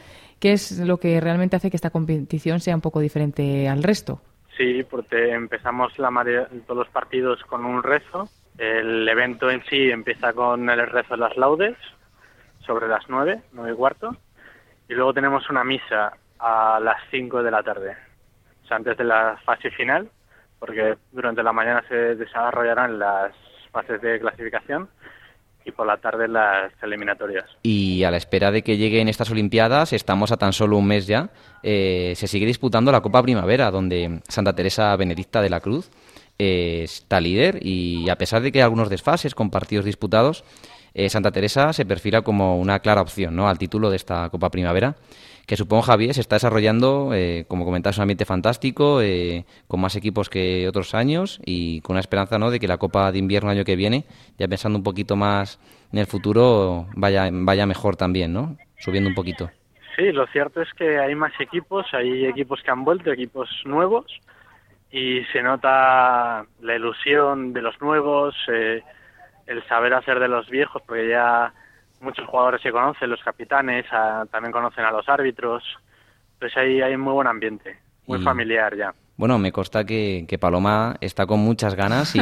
[0.42, 4.20] que es lo que realmente hace que esta competición sea un poco diferente al resto.
[4.58, 6.10] Sí, porque empezamos la
[6.68, 8.28] todos los partidos con un rezo.
[8.58, 11.78] El evento en sí empieza con el rezo de las laudes,
[12.66, 14.18] sobre las nueve, nueve y cuarto.
[14.90, 17.96] Y luego tenemos una misa a las 5 de la tarde,
[18.64, 20.10] o sea, antes de la fase final,
[20.60, 23.34] porque durante la mañana se desarrollarán las
[23.72, 24.90] fases de clasificación
[25.66, 27.46] y por la tarde las eliminatorias.
[27.64, 31.08] Y a la espera de que lleguen estas Olimpiadas, estamos a tan solo un mes
[31.08, 31.30] ya,
[31.64, 35.90] eh, se sigue disputando la Copa Primavera, donde Santa Teresa Benedicta de la Cruz
[36.38, 40.44] eh, está líder y a pesar de que hay algunos desfases con partidos disputados,
[40.94, 43.48] eh, Santa Teresa se perfila como una clara opción ¿no?
[43.48, 44.96] al título de esta Copa Primavera
[45.46, 49.96] que supongo, Javier, se está desarrollando, eh, como comentabas, un ambiente fantástico, eh, con más
[49.96, 52.50] equipos que otros años y con la esperanza ¿no?
[52.50, 54.06] de que la Copa de Invierno año que viene,
[54.38, 55.60] ya pensando un poquito más
[55.92, 58.58] en el futuro, vaya, vaya mejor también, ¿no?
[58.78, 59.50] Subiendo un poquito.
[59.96, 64.06] Sí, lo cierto es que hay más equipos, hay equipos que han vuelto, equipos nuevos,
[64.92, 68.82] y se nota la ilusión de los nuevos, eh,
[69.46, 71.54] el saber hacer de los viejos, porque ya
[72.04, 73.86] muchos jugadores se conocen, los capitanes,
[74.32, 75.64] también conocen a los árbitros,
[76.40, 78.94] pues ahí hay muy buen ambiente, muy familiar ya.
[79.16, 82.20] Bueno, me consta que, Paloma está con muchas ganas y,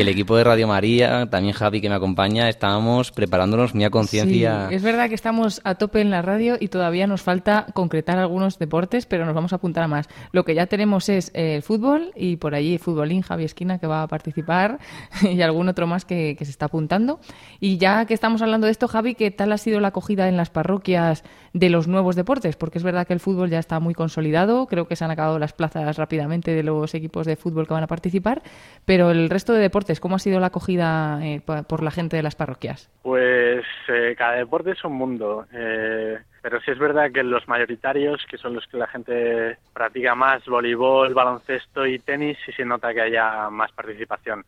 [0.00, 4.66] el equipo de Radio María, también Javi que me acompaña, estábamos preparándonos muy a conciencia.
[4.68, 8.18] Sí, es verdad que estamos a tope en la radio y todavía nos falta concretar
[8.18, 10.08] algunos deportes, pero nos vamos a apuntar a más.
[10.32, 14.02] Lo que ya tenemos es el fútbol y por allí Futbolín, Javi Esquina que va
[14.02, 14.80] a participar
[15.22, 17.20] y algún otro más que, que se está apuntando.
[17.60, 20.36] Y ya que estamos hablando de esto, Javi, ¿qué tal ha sido la acogida en
[20.36, 22.56] las parroquias de los nuevos deportes?
[22.56, 25.38] Porque es verdad que el fútbol ya está muy consolidado, creo que se han acabado
[25.38, 28.42] las plazas rápidamente de los equipos de fútbol que van a participar,
[28.84, 32.22] pero el resto de deportes, ¿cómo ha sido la acogida eh, por la gente de
[32.22, 32.90] las parroquias?
[33.02, 38.24] Pues eh, cada deporte es un mundo, eh, pero sí es verdad que los mayoritarios,
[38.28, 42.92] que son los que la gente practica más, voleibol, baloncesto y tenis, sí se nota
[42.92, 44.44] que haya más participación.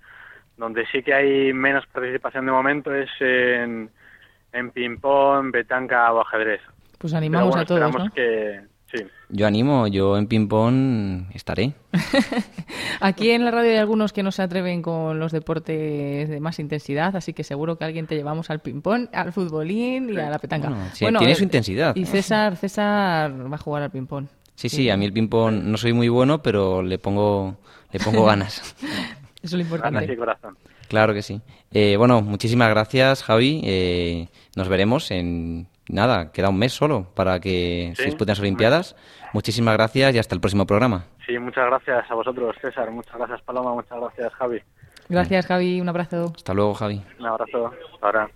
[0.56, 3.90] Donde sí que hay menos participación de momento es en,
[4.52, 6.60] en ping-pong, betanca o ajedrez.
[6.98, 8.10] Pues animamos a todos, ¿no?
[8.10, 8.60] que,
[9.28, 11.74] yo animo, yo en ping-pong estaré.
[13.00, 16.58] Aquí en la radio hay algunos que no se atreven con los deportes de más
[16.58, 20.38] intensidad, así que seguro que alguien te llevamos al ping-pong, al futbolín y a la
[20.38, 20.72] petanca.
[21.00, 21.94] Bueno, tiene su intensidad.
[21.94, 24.26] Y César, César va a jugar al ping-pong.
[24.54, 27.56] Sí, sí, a mí el ping-pong no soy muy bueno, pero le pongo,
[27.92, 28.74] le pongo ganas.
[29.42, 30.16] Eso es lo importante.
[30.16, 30.56] corazón.
[30.88, 31.40] Claro que sí.
[31.72, 33.60] Eh, bueno, muchísimas gracias, Javi.
[33.64, 38.96] Eh, nos veremos en nada, queda un mes solo para que se disputen las Olimpiadas.
[39.32, 41.04] Muchísimas gracias y hasta el próximo programa.
[41.26, 42.90] Sí, muchas gracias a vosotros, César.
[42.90, 43.74] Muchas gracias, Paloma.
[43.74, 44.60] Muchas gracias, Javi.
[45.08, 45.80] Gracias, Javi.
[45.80, 46.32] Un abrazo.
[46.34, 47.02] Hasta luego, Javi.
[47.18, 47.72] Un abrazo.
[48.00, 48.30] Ahora.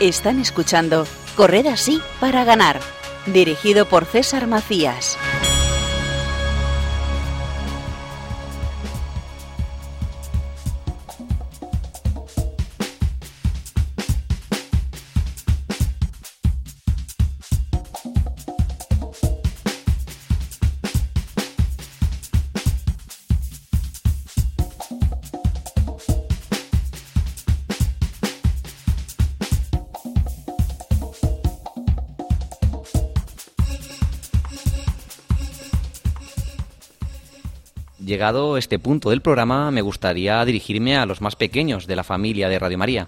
[0.00, 2.78] Están escuchando Correr así para ganar,
[3.26, 5.18] dirigido por César Macías.
[38.18, 42.48] Llegado este punto del programa, me gustaría dirigirme a los más pequeños de la familia
[42.48, 43.06] de Radio María.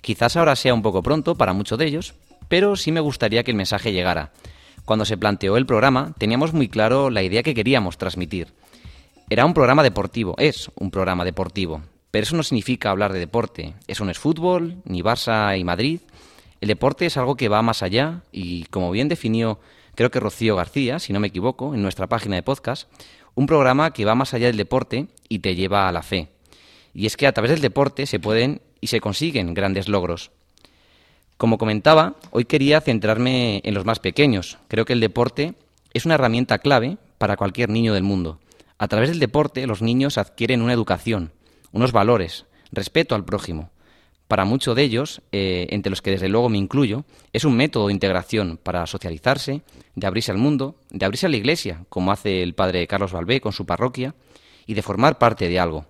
[0.00, 2.14] Quizás ahora sea un poco pronto para muchos de ellos,
[2.48, 4.32] pero sí me gustaría que el mensaje llegara.
[4.84, 8.48] Cuando se planteó el programa, teníamos muy claro la idea que queríamos transmitir.
[9.30, 13.74] Era un programa deportivo, es un programa deportivo, pero eso no significa hablar de deporte.
[13.86, 16.00] Eso no es fútbol, ni Barça y Madrid.
[16.60, 19.60] El deporte es algo que va más allá y, como bien definió,
[19.94, 22.88] creo que Rocío García, si no me equivoco, en nuestra página de podcast,
[23.34, 26.28] un programa que va más allá del deporte y te lleva a la fe.
[26.94, 30.30] Y es que a través del deporte se pueden y se consiguen grandes logros.
[31.36, 34.58] Como comentaba, hoy quería centrarme en los más pequeños.
[34.66, 35.54] Creo que el deporte
[35.94, 38.40] es una herramienta clave para cualquier niño del mundo.
[38.78, 41.32] A través del deporte los niños adquieren una educación,
[41.72, 43.70] unos valores, respeto al prójimo,
[44.28, 47.86] para muchos de ellos, eh, entre los que desde luego me incluyo, es un método
[47.86, 49.62] de integración para socializarse,
[49.94, 53.40] de abrirse al mundo, de abrirse a la iglesia, como hace el padre Carlos Balbé
[53.40, 54.14] con su parroquia,
[54.66, 55.86] y de formar parte de algo.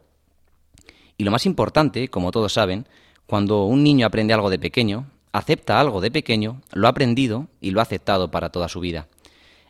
[1.16, 2.86] Y lo más importante, como todos saben,
[3.26, 7.72] cuando un niño aprende algo de pequeño, acepta algo de pequeño, lo ha aprendido y
[7.72, 9.08] lo ha aceptado para toda su vida.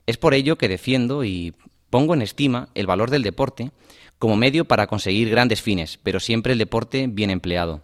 [0.06, 1.54] Es por ello que defiendo y
[1.88, 3.70] pongo en estima el valor del deporte
[4.18, 7.80] como medio para conseguir grandes fines, pero siempre el deporte bien empleado.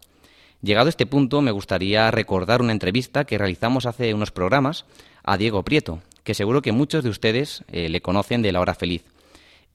[0.64, 4.86] Llegado a este punto, me gustaría recordar una entrevista que realizamos hace unos programas
[5.22, 8.74] a Diego Prieto, que seguro que muchos de ustedes eh, le conocen de La Hora
[8.74, 9.04] Feliz.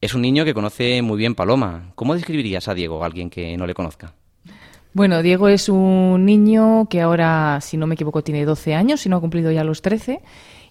[0.00, 1.92] Es un niño que conoce muy bien Paloma.
[1.94, 4.14] ¿Cómo describirías a Diego, a alguien que no le conozca?
[4.92, 9.08] Bueno, Diego es un niño que ahora, si no me equivoco, tiene 12 años, si
[9.08, 10.20] no ha cumplido ya los 13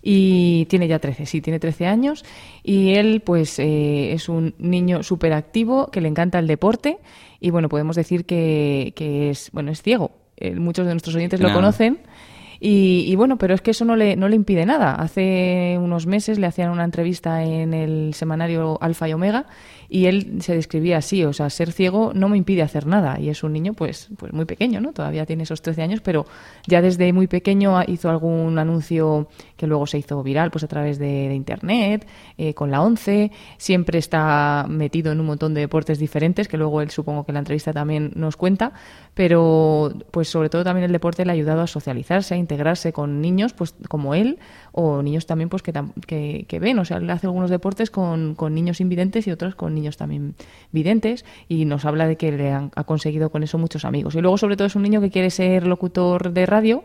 [0.01, 2.25] y tiene ya 13, sí, tiene 13 años
[2.61, 6.97] y él pues eh, es un niño súper activo que le encanta el deporte
[7.39, 10.11] y bueno, podemos decir que, que es, bueno, es ciego.
[10.37, 11.99] Eh, muchos de nuestros oyentes lo conocen.
[12.61, 14.95] Y, y, bueno, pero es que eso no le, no le impide nada.
[14.95, 19.45] Hace unos meses le hacían una entrevista en el semanario Alfa y Omega
[19.89, 23.19] y él se describía así, o sea, ser ciego no me impide hacer nada.
[23.19, 24.93] Y es un niño pues, pues muy pequeño, ¿no?
[24.93, 26.27] Todavía tiene esos 13 años, pero
[26.67, 30.99] ya desde muy pequeño hizo algún anuncio que luego se hizo viral pues a través
[30.99, 36.47] de, internet, eh, con la 11, siempre está metido en un montón de deportes diferentes,
[36.47, 38.73] que luego él supongo que en la entrevista también nos cuenta,
[39.15, 43.21] pero pues sobre todo también el deporte le ha ayudado a socializarse, a integrarse con
[43.21, 44.39] niños pues como él
[44.71, 48.53] o niños también pues que, que, ven, o sea, él hace algunos deportes con, con
[48.53, 50.35] niños invidentes y otros con niños también
[50.71, 51.25] videntes.
[51.47, 54.15] Y nos habla de que le han, ha conseguido con eso muchos amigos.
[54.15, 56.83] Y luego sobre todo es un niño que quiere ser locutor de radio.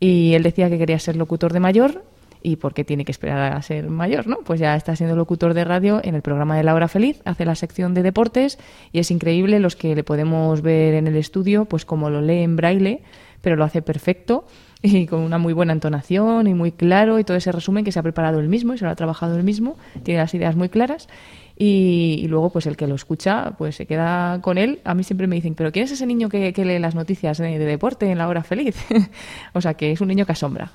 [0.00, 2.04] Y él decía que quería ser locutor de mayor.
[2.44, 4.38] Y por qué tiene que esperar a ser mayor, ¿no?
[4.44, 7.44] Pues ya está siendo locutor de radio en el programa de La Hora Feliz, hace
[7.44, 8.58] la sección de deportes.
[8.90, 12.42] Y es increíble los que le podemos ver en el estudio, pues como lo lee
[12.42, 13.02] en braille,
[13.42, 14.44] pero lo hace perfecto
[14.92, 17.98] y con una muy buena entonación y muy claro y todo ese resumen que se
[17.98, 20.68] ha preparado él mismo y se lo ha trabajado él mismo, tiene las ideas muy
[20.68, 21.08] claras
[21.56, 24.80] y, luego pues el que lo escucha pues se queda con él.
[24.84, 27.58] A mí siempre me dicen, pero ¿quién es ese niño que, lee las noticias de,
[27.58, 28.76] deporte en la hora feliz?
[29.52, 30.72] o sea que es un niño que asombra.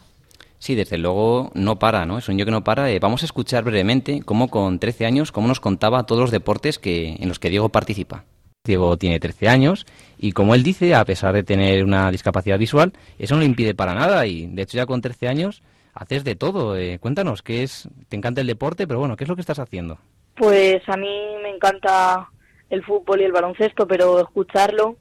[0.60, 2.18] Sí, desde luego no para, ¿no?
[2.18, 2.90] Es un niño que no para.
[2.90, 6.80] Eh, vamos a escuchar brevemente cómo con 13 años, cómo nos contaba todos los deportes
[6.80, 8.24] que, en los que Diego participa.
[8.68, 9.86] Diego tiene 13 años
[10.20, 13.74] y como él dice, a pesar de tener una discapacidad visual, eso no le impide
[13.74, 15.64] para nada y de hecho ya con 13 años
[15.94, 16.78] haces de todo.
[16.78, 17.90] Eh, cuéntanos, ¿qué es?
[18.10, 19.98] Te encanta el deporte, pero bueno, ¿qué es lo que estás haciendo?
[20.36, 21.10] Pues a mí
[21.42, 22.30] me encanta
[22.70, 24.98] el fútbol y el baloncesto, pero escucharlo,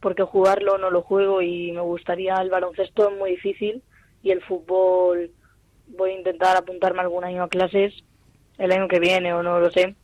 [0.00, 3.82] porque jugarlo no lo juego y me gustaría el baloncesto es muy difícil
[4.22, 5.30] y el fútbol
[5.86, 7.92] voy a intentar apuntarme algún año a clases
[8.58, 9.94] el año que viene o no lo sé.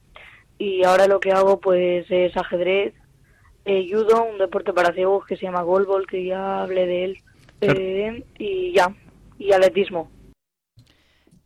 [0.59, 2.95] Y ahora lo que hago pues es ajedrez,
[3.65, 7.19] eh, judo, un deporte para ciegos que se llama goalball, que ya hablé de él,
[7.61, 8.95] eh, y ya,
[9.39, 10.11] y atletismo.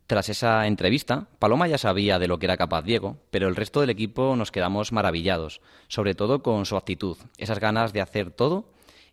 [0.06, 3.80] Tras esa entrevista, Paloma ya sabía de lo que era capaz Diego, pero el resto
[3.80, 8.66] del equipo nos quedamos maravillados, sobre todo con su actitud, esas ganas de hacer todo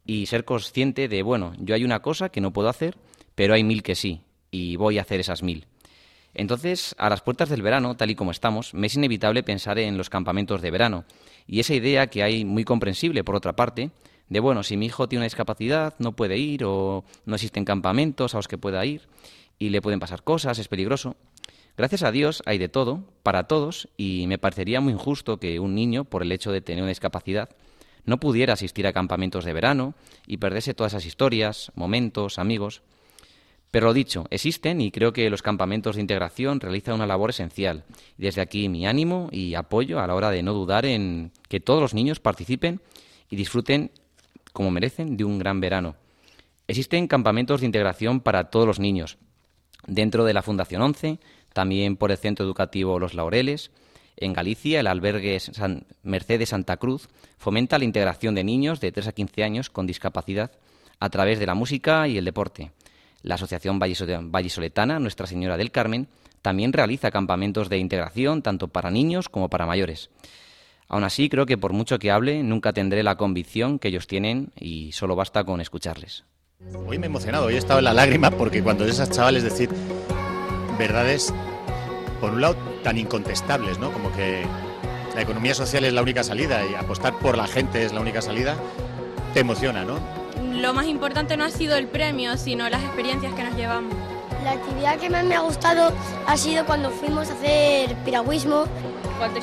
[0.05, 2.95] y ser consciente de, bueno, yo hay una cosa que no puedo hacer,
[3.33, 5.67] pero hay mil que sí, y voy a hacer esas mil.
[6.33, 9.97] Entonces, a las puertas del verano, tal y como estamos, me es inevitable pensar en
[9.97, 11.05] los campamentos de verano,
[11.47, 13.91] y esa idea que hay muy comprensible, por otra parte,
[14.29, 18.35] de, bueno, si mi hijo tiene una discapacidad, no puede ir o no existen campamentos
[18.35, 19.01] a los que pueda ir
[19.57, 21.15] y le pueden pasar cosas, es peligroso.
[21.75, 25.73] Gracias a Dios hay de todo, para todos, y me parecería muy injusto que un
[25.73, 27.49] niño, por el hecho de tener una discapacidad,
[28.05, 29.95] no pudiera asistir a campamentos de verano
[30.27, 32.81] y perderse todas esas historias, momentos, amigos.
[33.71, 37.83] Pero lo dicho, existen y creo que los campamentos de integración realizan una labor esencial.
[38.17, 41.81] Desde aquí mi ánimo y apoyo a la hora de no dudar en que todos
[41.81, 42.81] los niños participen
[43.29, 43.91] y disfruten
[44.53, 45.95] como merecen de un gran verano.
[46.67, 49.17] Existen campamentos de integración para todos los niños,
[49.85, 51.19] dentro de la Fundación 11,
[51.53, 53.71] también por el Centro Educativo Los Laureles.
[54.17, 57.07] En Galicia, el albergue San Mercedes Santa Cruz
[57.37, 60.51] fomenta la integración de niños de 3 a 15 años con discapacidad
[60.99, 62.71] a través de la música y el deporte.
[63.21, 66.07] La Asociación Vallisoletana Nuestra Señora del Carmen
[66.41, 70.09] también realiza campamentos de integración tanto para niños como para mayores.
[70.87, 74.51] Aún así, creo que por mucho que hable, nunca tendré la convicción que ellos tienen
[74.59, 76.23] y solo basta con escucharles.
[76.87, 79.69] Hoy me he emocionado, hoy he estado en la lágrima porque cuando esas chavales decir
[80.77, 81.33] verdades,
[82.19, 83.91] por un lado, tan incontestables, ¿no?
[83.91, 84.43] Como que
[85.13, 88.21] la economía social es la única salida y apostar por la gente es la única
[88.21, 88.57] salida,
[89.33, 90.18] te emociona, ¿no?
[90.59, 93.93] Lo más importante no ha sido el premio, sino las experiencias que nos llevamos.
[94.43, 95.91] La actividad que más me ha gustado
[96.27, 98.65] ha sido cuando fuimos a hacer piragüismo.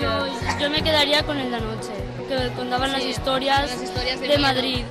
[0.01, 0.27] Yo,
[0.59, 1.93] yo me quedaría con el de anoche,
[2.29, 4.85] que contaban las, historias las historias de, de Madrid.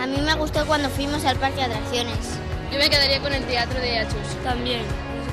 [0.00, 2.38] A mí me gustó cuando fuimos al parque de atracciones.
[2.72, 4.44] Yo me quedaría con el teatro de Achus.
[4.44, 4.82] También.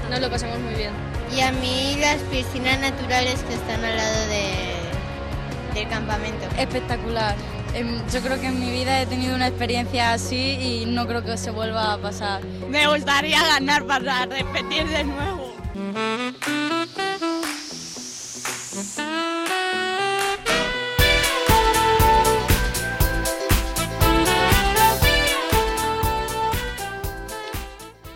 [0.10, 0.92] Nos lo pasamos muy bien.
[1.36, 6.46] Y a mí las piscinas naturales que están al lado de, del campamento.
[6.58, 7.36] Espectacular.
[7.76, 11.38] Yo creo que en mi vida he tenido una experiencia así y no creo que
[11.38, 12.42] se vuelva a pasar.
[12.70, 15.54] Me gustaría ganar para repetir de nuevo.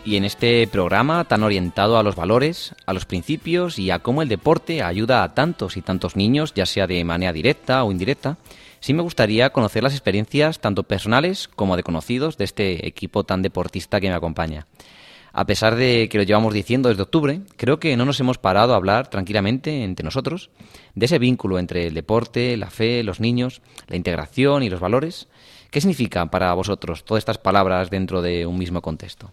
[0.09, 4.23] Y en este programa tan orientado a los valores, a los principios y a cómo
[4.23, 8.39] el deporte ayuda a tantos y tantos niños, ya sea de manera directa o indirecta,
[8.79, 13.43] sí me gustaría conocer las experiencias tanto personales como de conocidos de este equipo tan
[13.43, 14.65] deportista que me acompaña.
[15.31, 18.73] A pesar de que lo llevamos diciendo desde octubre, creo que no nos hemos parado
[18.73, 20.49] a hablar tranquilamente entre nosotros
[20.95, 25.27] de ese vínculo entre el deporte, la fe, los niños, la integración y los valores.
[25.69, 29.31] ¿Qué significa para vosotros todas estas palabras dentro de un mismo contexto?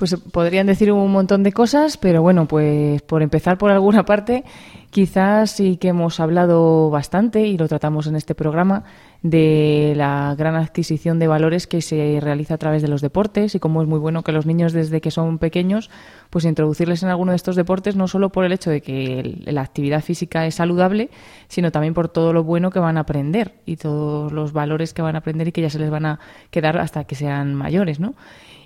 [0.00, 4.44] Pues podrían decir un montón de cosas, pero bueno, pues por empezar por alguna parte,
[4.88, 8.84] quizás sí que hemos hablado bastante y lo tratamos en este programa
[9.22, 13.58] de la gran adquisición de valores que se realiza a través de los deportes y
[13.58, 15.90] cómo es muy bueno que los niños desde que son pequeños
[16.30, 19.60] pues introducirles en alguno de estos deportes no solo por el hecho de que la
[19.60, 21.10] actividad física es saludable,
[21.48, 25.02] sino también por todo lo bueno que van a aprender y todos los valores que
[25.02, 26.20] van a aprender y que ya se les van a
[26.50, 28.14] quedar hasta que sean mayores, ¿no?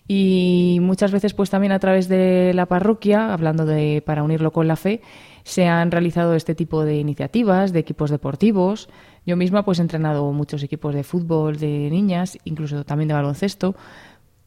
[0.07, 4.69] Y muchas veces pues también a través de la parroquia, hablando de para unirlo con
[4.69, 5.01] la fe,
[5.45, 8.89] se han realizado este tipo de iniciativas de equipos deportivos.
[9.25, 13.77] Yo misma pues he entrenado muchos equipos de fútbol de niñas, incluso también de baloncesto,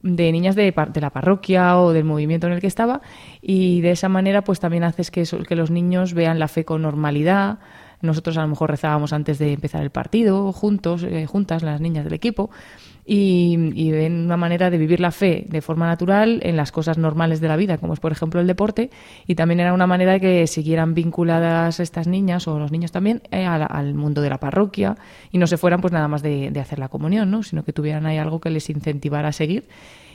[0.02, 3.00] de niñas de, de, la parroquia o del movimiento en el que estaba
[3.42, 6.82] y de esa manera pues también haces que, que los niños vean la fe con
[6.82, 7.58] normalidad.
[8.00, 12.04] Nosotros a lo mejor rezábamos antes de empezar el partido juntos, eh, juntas las niñas
[12.04, 12.50] del equipo
[13.10, 17.40] y, ven una manera de vivir la fe de forma natural en las cosas normales
[17.40, 18.90] de la vida, como es por ejemplo el deporte,
[19.26, 23.22] y también era una manera de que siguieran vinculadas estas niñas o los niños también
[23.30, 24.96] eh, al, mundo de la parroquia
[25.32, 27.42] y no se fueran pues nada más de, de hacer la comunión, ¿no?
[27.42, 29.68] sino que tuvieran ahí algo que les incentivara a seguir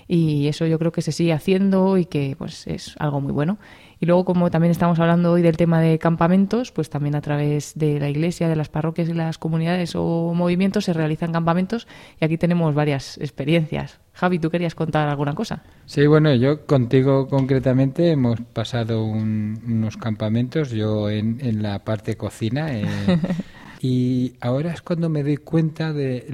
[0.07, 3.57] y eso yo creo que se sigue haciendo y que pues es algo muy bueno.
[3.99, 7.73] Y luego, como también estamos hablando hoy del tema de campamentos, pues también a través
[7.75, 11.87] de la iglesia, de las parroquias y las comunidades o movimientos se realizan campamentos
[12.19, 13.99] y aquí tenemos varias experiencias.
[14.13, 15.63] Javi, ¿tú querías contar alguna cosa?
[15.85, 22.77] Sí, bueno, yo contigo concretamente hemos pasado unos campamentos, yo en, en la parte cocina.
[22.77, 22.85] Eh,
[23.81, 26.27] y ahora es cuando me doy cuenta de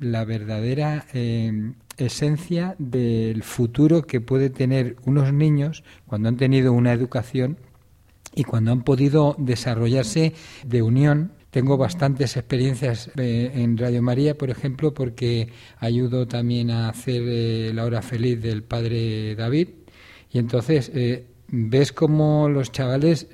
[0.00, 6.92] la verdadera eh, esencia del futuro que puede tener unos niños cuando han tenido una
[6.92, 7.58] educación
[8.34, 10.34] y cuando han podido desarrollarse
[10.66, 11.32] de unión.
[11.50, 17.70] Tengo bastantes experiencias eh, en Radio María, por ejemplo, porque ayudo también a hacer eh,
[17.72, 19.68] la hora feliz del padre David.
[20.32, 23.28] Y entonces eh, ves cómo los chavales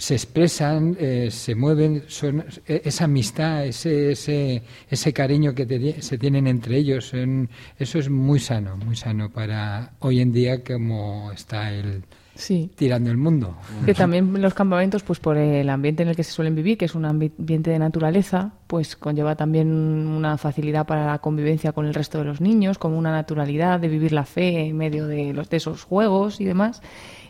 [0.00, 5.66] se expresan, eh, se mueven, son, e, esa amistad, ese, ese, ese cariño que
[6.00, 7.12] se tienen entre ellos,
[7.78, 12.02] eso es muy sano, muy sano para hoy en día como está el,
[12.76, 13.54] tirando el mundo.
[13.84, 16.86] Que también los campamentos, pues por el ambiente en el que se suelen vivir, que
[16.86, 21.92] es un ambiente de naturaleza, pues conlleva también una facilidad para la convivencia con el
[21.92, 25.50] resto de los niños, como una naturalidad de vivir la fe en medio de, los,
[25.50, 26.80] de esos juegos y demás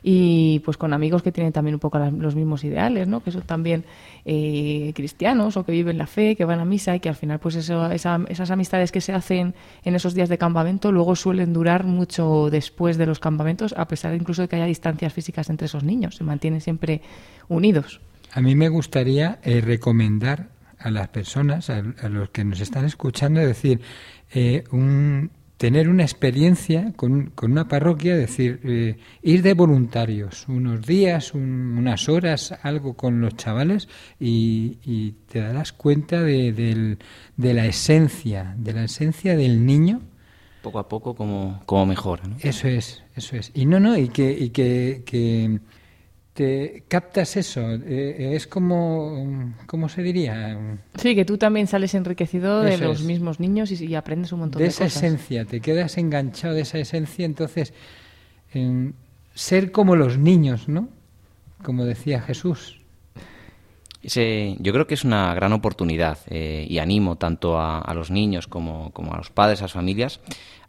[0.02, 3.22] y pues con amigos que tienen también un poco los mismos ideales, ¿no?
[3.22, 3.84] Que son también
[4.24, 7.38] eh, cristianos o que viven la fe, que van a misa y que al final
[7.38, 11.84] pues eso, esas amistades que se hacen en esos días de campamento luego suelen durar
[11.84, 15.84] mucho después de los campamentos, a pesar incluso de que haya distancias físicas entre esos
[15.84, 17.02] niños, se mantienen siempre
[17.48, 18.00] unidos.
[18.32, 20.48] A mí me gustaría eh, recomendar
[20.78, 23.80] a las personas, a, los que nos están escuchando, decir,
[24.32, 25.30] eh, un,
[25.60, 31.34] tener una experiencia con, con una parroquia, es decir, eh, ir de voluntarios unos días,
[31.34, 33.86] unas horas, algo con los chavales
[34.18, 36.96] y, te darás cuenta de,
[37.36, 40.00] de, la esencia, de la esencia del niño.
[40.62, 42.22] Poco a poco como, como mejora.
[42.40, 43.52] Eso es, eso es.
[43.52, 45.60] Y no, no, y que, y que, que
[46.40, 47.60] te captas eso.
[47.70, 50.58] Eh, es como, ¿cómo se diría?
[50.94, 54.68] Sí, que tú también sales enriquecido de los mismos niños y, aprendes un montón de,
[54.68, 54.80] cosas.
[54.80, 57.26] De esa esencia, te quedas enganchado de esa esencia.
[57.26, 57.74] Entonces,
[59.34, 60.88] ser como los niños, ¿no?
[61.62, 62.80] Como decía Jesús.
[64.02, 68.46] yo creo que es una gran oportunidad eh, y animo tanto a, a los niños
[68.46, 70.20] como, como, a los padres, a las familias,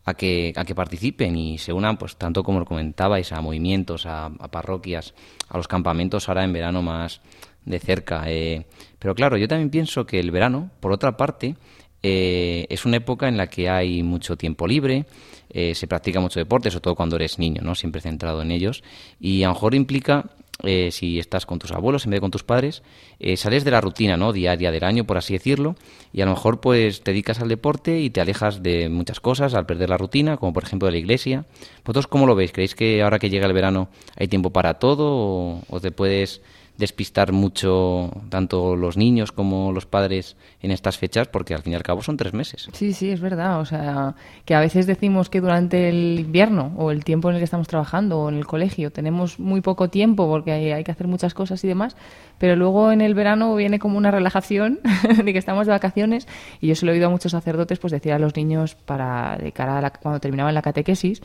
[0.05, 4.29] a que, a que participen y se unan, pues tanto como comentabais, a movimientos, a,
[4.51, 5.13] parroquias,
[5.49, 7.21] a los campamentos ahora en verano más
[7.65, 8.23] de cerca.
[8.27, 8.65] Eh.
[8.97, 11.55] Pero claro, yo también pienso que el verano, por otra parte,
[12.03, 15.05] eh, es una época en la que hay mucho tiempo libre,
[15.49, 17.75] eh, se practica mucho deporte, sobre todo cuando eres niño, ¿no?
[17.75, 18.83] Siempre centrado en ellos.
[19.19, 20.31] Y a lo mejor implica
[20.63, 22.83] eh, si estás con tus abuelos en vez de con tus padres,
[23.19, 24.31] eh, sales de la rutina ¿no?
[24.31, 25.75] diaria del año, por así decirlo,
[26.13, 29.53] y a lo mejor pues te dedicas al deporte y te alejas de muchas cosas
[29.53, 31.45] al perder la rutina, como por ejemplo de la iglesia.
[31.83, 32.51] ¿Vosotros cómo lo veis?
[32.51, 36.41] ¿Creéis que ahora que llega el verano hay tiempo para todo o te puedes
[36.78, 41.76] despistar mucho tanto los niños como los padres en estas fechas porque al fin y
[41.76, 42.69] al cabo son tres meses.
[42.74, 43.59] Sí, sí, es verdad.
[43.59, 44.15] O sea,
[44.45, 47.67] que a veces decimos que durante el invierno o el tiempo en el que estamos
[47.67, 51.63] trabajando o en el colegio tenemos muy poco tiempo porque hay, que hacer muchas cosas
[51.63, 51.95] y demás,
[52.38, 54.80] pero luego en el verano viene como una relajación
[55.24, 56.28] de que estamos de vacaciones
[56.59, 59.38] y yo se lo he oído a muchos sacerdotes pues decir a los niños para
[59.38, 61.22] de cara a cuando terminaban la catequesis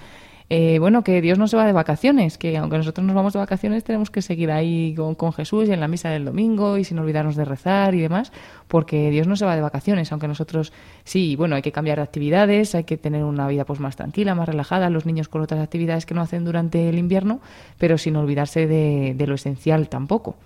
[0.49, 3.41] eh, bueno, que Dios no se va de vacaciones, que aunque nosotros nos vamos de
[3.41, 6.99] vacaciones tenemos que seguir ahí con, Jesús y en la misa del domingo y sin
[7.01, 8.31] olvidarnos de rezar y demás,
[8.69, 10.73] porque Dios no se va de vacaciones, aunque nosotros
[11.03, 14.37] sí, bueno, hay que cambiar de actividades, hay que tener una vida pues más tranquila,
[14.37, 17.41] más relajada, los niños con otras actividades que no hacen durante el invierno,
[17.79, 20.37] pero sin olvidarse de lo esencial tampoco.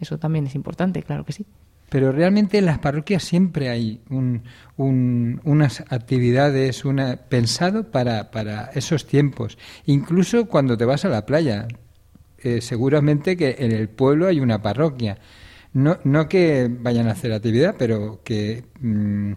[0.00, 1.44] Eso también es importante, claro que sí
[1.90, 4.00] pero realmente en las parroquias siempre hay
[4.76, 9.58] unas actividades una, pensado para, para, esos tiempos.
[9.86, 11.66] Incluso cuando te vas a la playa,
[12.38, 15.18] eh, seguramente que en el pueblo hay una parroquia.
[15.72, 19.32] No, no que vayan a hacer actividad, pero que, mm,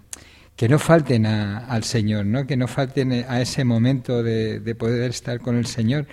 [0.55, 2.45] que no falten al Señor, ¿no?
[2.45, 6.05] que no falten a ese momento de, de poder estar con el Señor.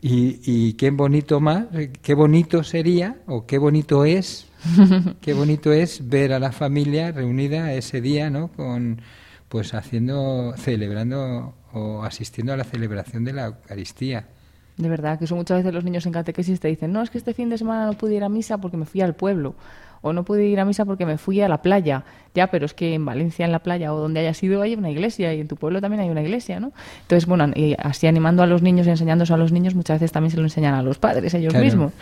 [0.00, 1.66] Y, y qué bonito más,
[2.02, 4.46] qué bonito sería o qué bonito es
[5.20, 8.48] Qué bonito es ver a la familia reunida ese día, ¿no?
[8.48, 9.00] Con,
[9.48, 14.28] pues haciendo, celebrando o asistiendo a la celebración de la Eucaristía.
[14.76, 17.18] De verdad, que eso muchas veces los niños en catequesis te dicen, no, es que
[17.18, 19.54] este fin de semana no pude ir a misa porque me fui al pueblo,
[20.02, 22.04] o no pude ir a misa porque me fui a la playa.
[22.34, 24.90] Ya, pero es que en Valencia, en la playa o donde haya sido, hay una
[24.90, 26.72] iglesia y en tu pueblo también hay una iglesia, ¿no?
[27.02, 30.10] Entonces, bueno, y así animando a los niños y enseñándose a los niños, muchas veces
[30.10, 31.92] también se lo enseñan a los padres ellos mismos.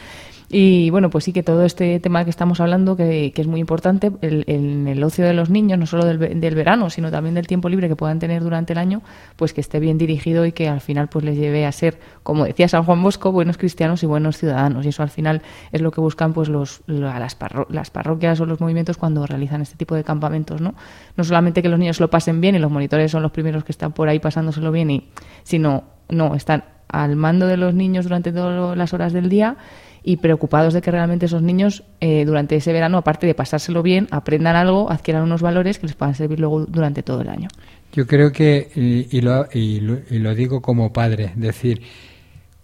[0.55, 4.13] Y bueno, pues sí que todo este tema que estamos hablando, que, es muy importante,
[4.21, 7.89] el, el, ocio de los niños, no solo del, verano, sino también del tiempo libre
[7.89, 9.01] que puedan tener durante el año,
[9.37, 12.45] pues que esté bien dirigido y que al final pues les lleve a ser, como
[12.45, 14.85] decía San Juan Bosco, buenos cristianos y buenos ciudadanos.
[14.85, 15.41] Y eso al final
[15.73, 17.39] es lo que buscan pues los, las,
[17.71, 20.75] las parroquias o los movimientos cuando realizan este tipo de campamentos, ¿no?
[21.17, 23.73] No solamente que los niños lo pasen bien y los monitores son los primeros que
[23.73, 25.09] están por ahí pasándoselo bien, y,
[25.45, 29.57] sino, no, están al mando de los niños durante todas las horas del día
[30.05, 34.09] y preocupados de que realmente esos niños eh, durante ese verano, aparte de pasárselo bien,
[34.11, 37.49] aprendan algo, adquieran unos valores que les puedan servir luego durante todo el año.
[37.93, 41.83] Yo creo que, y, lo, y, lo, digo como padre, es decir,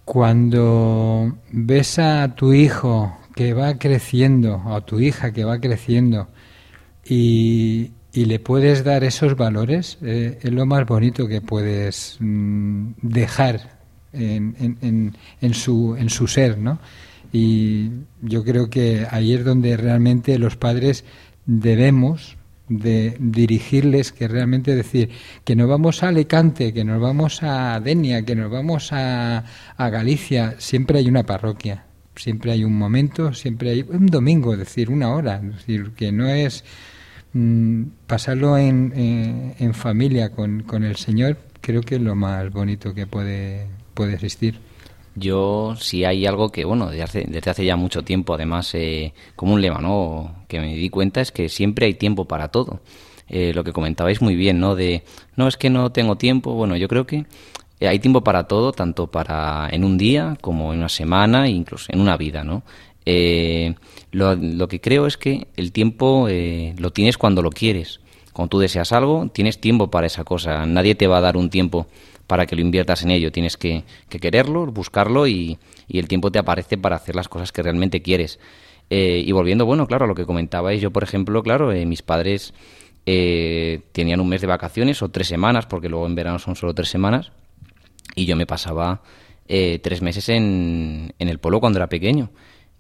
[0.04, 6.28] cuando ves a tu hijo que va creciendo, o a tu hija que va creciendo,
[7.04, 12.92] y, y le puedes dar esos valores, eh, es lo más bonito que puedes mm,
[13.02, 13.78] dejar
[14.12, 16.78] en, en, en, su, en su ser, ¿no?
[17.32, 17.90] Y
[18.22, 21.04] yo creo que ahí es donde realmente los padres
[21.46, 22.36] debemos
[22.68, 25.10] de dirigirles, que realmente decir
[25.44, 29.44] que nos vamos a Alicante, que nos vamos a Denia, que nos vamos a,
[29.76, 34.58] a Galicia, siempre hay una parroquia, siempre hay un momento, siempre hay un domingo, es
[34.58, 36.64] decir, una hora, es decir, que no es
[37.32, 42.50] mm, pasarlo en, en, en familia con, con el Señor, creo que es lo más
[42.50, 44.67] bonito que puede, puede existir.
[45.18, 49.12] Yo, si hay algo que, bueno, desde hace, desde hace ya mucho tiempo, además, eh,
[49.36, 50.44] como un lema, ¿no?
[50.48, 52.80] Que me di cuenta es que siempre hay tiempo para todo.
[53.28, 54.74] Eh, lo que comentabais muy bien, ¿no?
[54.74, 55.02] De,
[55.36, 56.54] no, es que no tengo tiempo.
[56.54, 57.26] Bueno, yo creo que
[57.80, 61.92] eh, hay tiempo para todo, tanto para en un día como en una semana, incluso
[61.92, 62.62] en una vida, ¿no?
[63.06, 63.74] Eh,
[64.10, 68.00] lo, lo, que creo es que el tiempo eh, lo tienes cuando lo quieres.
[68.32, 70.66] Cuando tú deseas algo, tienes tiempo para esa cosa.
[70.66, 71.86] Nadie te va a dar un tiempo
[72.28, 73.32] para que lo inviertas en ello.
[73.32, 75.58] Tienes que, que quererlo, buscarlo y,
[75.88, 78.38] y, el tiempo te aparece para hacer las cosas que realmente quieres.
[78.90, 82.02] Eh, y volviendo, bueno, claro, a lo que comentabais, yo, por ejemplo, claro, eh, mis
[82.02, 82.54] padres
[83.06, 86.74] eh, tenían un mes de vacaciones o tres semanas, porque luego en verano son solo
[86.74, 87.32] tres semanas,
[88.14, 89.02] y yo me pasaba
[89.48, 92.30] eh, tres meses en, en el pueblo cuando era pequeño.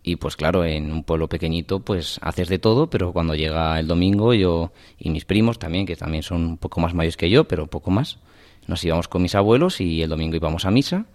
[0.02, 3.86] Y pues claro, en un pueblo pequeñito pues haces de todo, pero cuando llega el
[3.86, 7.44] domingo yo y mis primos también, que también son un poco más mayores que yo,
[7.48, 8.18] pero poco más,
[8.68, 11.06] nos íbamos con mis abuelos y el domingo íbamos a misa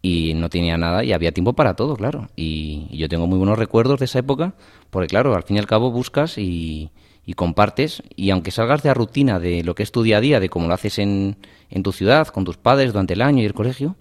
[0.00, 2.28] y no tenía nada y había tiempo para todo, claro.
[2.34, 4.54] Y, y yo tengo muy buenos recuerdos de esa época,
[4.90, 6.90] porque claro, al fin y al cabo buscas y,
[7.24, 10.20] y compartes y aunque salgas de la rutina de lo que es tu día a
[10.20, 11.36] día, de cómo lo haces en,
[11.70, 13.96] en tu ciudad, con tus padres durante el año y el colegio,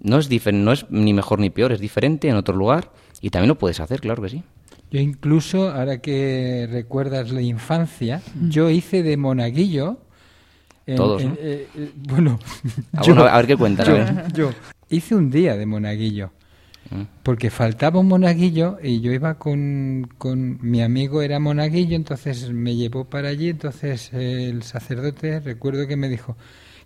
[0.00, 3.48] no es, no es ni mejor ni peor, es diferente en otro lugar y también
[3.48, 4.42] lo puedes hacer, claro que sí.
[4.90, 8.50] Yo incluso, ahora que recuerdas la infancia, mm.
[8.50, 9.98] yo hice de monaguillo.
[10.86, 11.34] En, Todos, en, ¿no?
[11.38, 12.38] eh, eh, bueno,
[12.92, 13.86] ah, yo, bueno, a ver qué cuentas.
[13.88, 13.96] Yo,
[14.34, 14.50] yo,
[14.90, 16.30] hice un día de monaguillo.
[16.90, 17.02] Mm.
[17.22, 22.76] Porque faltaba un monaguillo y yo iba con, con, mi amigo era monaguillo, entonces me
[22.76, 26.36] llevó para allí, entonces el sacerdote recuerdo que me dijo,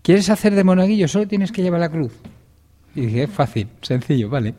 [0.03, 1.09] ¿quieres hacer de monaguillo?
[1.09, 2.13] Solo tienes que llevar la cruz.
[2.95, 4.55] Y dije, es fácil, sencillo, vale.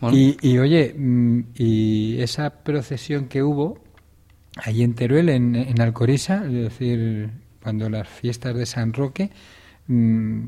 [0.00, 0.16] Bueno.
[0.16, 0.94] Y, y, oye,
[1.54, 3.78] y esa procesión que hubo
[4.56, 7.30] allí en Teruel, en, en Alcorisa, es decir,
[7.62, 9.30] cuando las fiestas de San Roque,
[9.86, 10.44] mmm,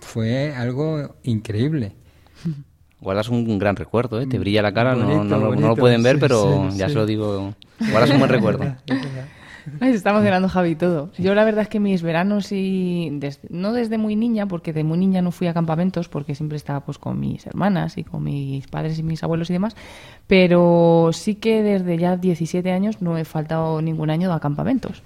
[0.00, 1.92] fue algo increíble.
[3.00, 4.26] Guardas un gran recuerdo, ¿eh?
[4.26, 6.78] te brilla la cara, bonito, no, no, bonito, no, lo pueden ver, sí, pero sí,
[6.78, 6.92] ya sí.
[6.92, 7.54] se lo digo.
[7.78, 8.76] Guardas un buen recuerdo.
[9.80, 11.10] Ay, se está emocionando Javi todo.
[11.18, 14.84] Yo la verdad es que mis veranos y desde, no desde muy niña, porque de
[14.84, 18.22] muy niña no fui a campamentos, porque siempre estaba pues con mis hermanas y con
[18.22, 19.74] mis padres y mis abuelos y demás,
[20.26, 25.02] pero sí que desde ya 17 años no he faltado ningún año de campamentos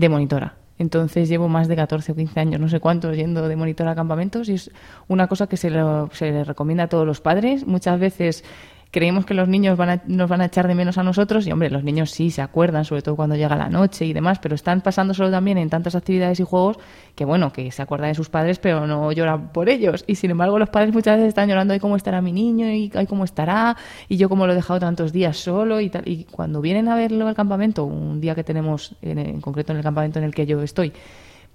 [0.00, 0.54] de monitora.
[0.78, 3.94] Entonces llevo más de 14 o 15 años, no sé cuántos, yendo de monitora a
[3.94, 4.70] campamentos y es
[5.08, 7.66] una cosa que se, lo, se le recomienda a todos los padres.
[7.66, 8.44] Muchas veces
[8.90, 11.52] creemos que los niños van a, nos van a echar de menos a nosotros y,
[11.52, 14.54] hombre, los niños sí se acuerdan, sobre todo cuando llega la noche y demás, pero
[14.54, 16.78] están pasándoselo también en tantas actividades y juegos
[17.14, 20.04] que, bueno, que se acuerdan de sus padres, pero no lloran por ellos.
[20.06, 22.90] Y, sin embargo, los padres muchas veces están llorando, ay, cómo estará mi niño, y
[22.94, 23.76] ay, cómo estará,
[24.08, 26.08] y yo cómo lo he dejado tantos días solo y tal.
[26.08, 29.78] Y cuando vienen a verlo al campamento, un día que tenemos, en, en concreto en
[29.78, 30.92] el campamento en el que yo estoy,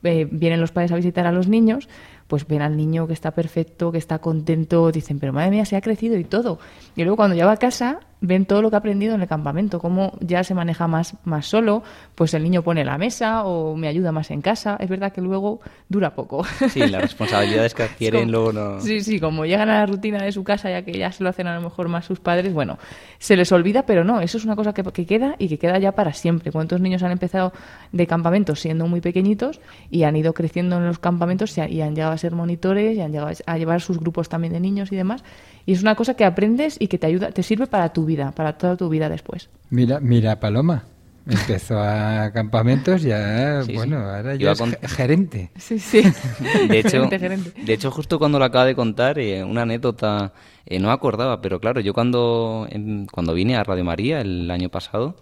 [0.04, 1.90] eh, vienen los padres a visitar a los niños,
[2.28, 5.76] pues ven al niño que está perfecto, que está contento, dicen, pero madre mía, se
[5.76, 6.60] ha crecido y todo.
[6.96, 9.28] Y luego cuando ya va a casa, ven todo lo que ha aprendido en el
[9.28, 11.84] campamento, cómo ya se maneja más, más solo,
[12.16, 14.78] pues el niño pone la mesa o me ayuda más en casa.
[14.80, 15.60] Es verdad que luego
[15.90, 16.44] dura poco.
[16.70, 18.80] Sí, las responsabilidades que adquieren luego no...
[18.80, 21.30] Sí, sí, como llegan a la rutina de su casa, ya que ya se lo
[21.30, 22.78] hacen a lo mejor más sus padres, bueno,
[23.20, 25.78] se les olvida, pero no, eso es una cosa que, que queda y que queda
[25.80, 26.52] ya para siempre.
[26.52, 27.54] ¿Cuántos niños han empezado
[27.92, 29.60] de campamentos siendo muy pequeñitos
[29.90, 33.12] y han ido creciendo en los campamentos y han llegado a ser monitores y han
[33.12, 35.24] llegado a llevar sus grupos también de niños y demás?
[35.66, 38.32] Y es una cosa que aprendes y que te ayuda, te sirve para tu vida,
[38.32, 39.50] para toda tu vida después.
[39.70, 40.84] Mira, mira Paloma.
[41.28, 44.04] Empezó a campamentos ya, sí, bueno, sí.
[44.04, 44.76] ahora ya es con...
[44.84, 45.50] gerente.
[45.58, 46.04] Sí, sí.
[46.70, 47.52] De hecho, gerente.
[47.64, 50.34] de hecho, justo cuando lo acaba de contar, eh, una anécdota,
[50.66, 54.70] eh, no acordaba, pero claro, yo cuando, en, cuando vine a Radio María el año
[54.70, 55.16] pasado,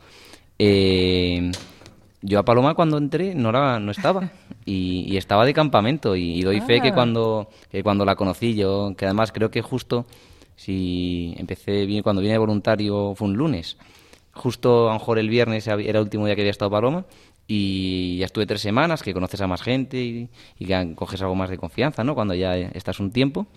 [0.59, 1.51] eh,
[2.21, 4.31] yo a Paloma cuando entré no, era, no estaba
[4.65, 6.65] y, y, estaba de campamento y, y doy ah.
[6.65, 10.05] fe que cuando, que cuando la conocí yo, que además creo que justo
[10.55, 13.77] si empecé bien cuando vine de voluntario fue un lunes.
[14.33, 17.05] Justo a lo mejor el viernes era el último día que había estado Paloma
[17.47, 21.35] y ya estuve tres semanas, que conoces a más gente y, y que coges algo
[21.35, 22.15] más de confianza, ¿no?
[22.15, 23.47] Cuando ya estás un tiempo.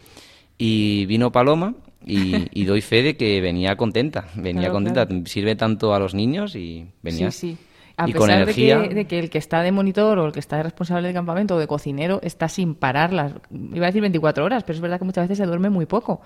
[0.58, 1.74] Y vino Paloma
[2.04, 5.06] y, y doy fe de que venía contenta, venía claro, contenta.
[5.06, 5.26] Claro.
[5.26, 7.30] Sirve tanto a los niños y venía...
[7.30, 7.58] Sí, sí.
[7.98, 8.78] A y pesar con energía...
[8.78, 11.08] de, que, de, que, el que está de monitor o el que está de responsable
[11.08, 14.76] del campamento o de cocinero está sin parar las, iba a decir 24 horas, pero
[14.76, 16.20] es verdad que muchas veces se duerme muy poco.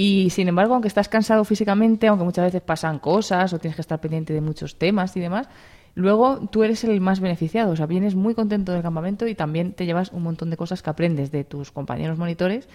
[0.00, 3.80] Y sin embargo, aunque estás cansado físicamente, aunque muchas veces pasan cosas o tienes que
[3.80, 5.48] estar pendiente de muchos temas y demás,
[5.96, 7.72] luego tú eres el más beneficiado.
[7.72, 10.84] O sea, vienes muy contento del campamento y también te llevas un montón de cosas
[10.84, 12.68] que aprendes de tus compañeros monitores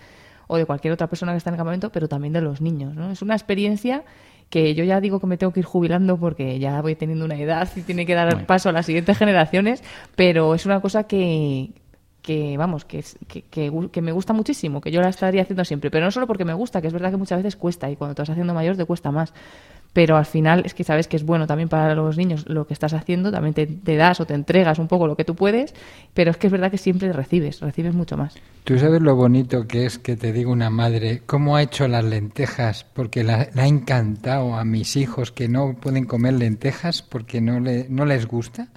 [0.47, 2.93] o de cualquier otra persona que está en el campamento, pero también de los niños.
[2.93, 3.09] ¿no?
[3.09, 4.03] Es una experiencia
[4.49, 7.39] que yo ya digo que me tengo que ir jubilando porque ya voy teniendo una
[7.39, 9.82] edad y tiene que dar paso a las siguientes generaciones,
[10.17, 11.69] pero es una cosa que,
[12.24, 13.43] que vamos, que, que,
[13.91, 16.53] que, me gusta muchísimo, que yo la estaría haciendo siempre, pero no solo porque me
[16.53, 18.86] gusta, que es verdad que muchas veces cuesta y cuando te vas haciendo mayor te
[18.86, 19.34] cuesta más,
[19.91, 22.74] pero al final es que sabes que es bueno también para los niños lo que
[22.74, 25.76] estás haciendo, también te, te, das o te entregas un poco lo que tú puedes,
[26.13, 28.36] pero es que es verdad que siempre recibes, recibes mucho más.
[28.63, 32.05] Tú sabes lo bonito que es que te diga una madre cómo ha hecho las
[32.05, 37.41] lentejas, porque la, la ha encantado a mis hijos que no pueden comer lentejas porque
[37.41, 38.69] no, le, no les gusta.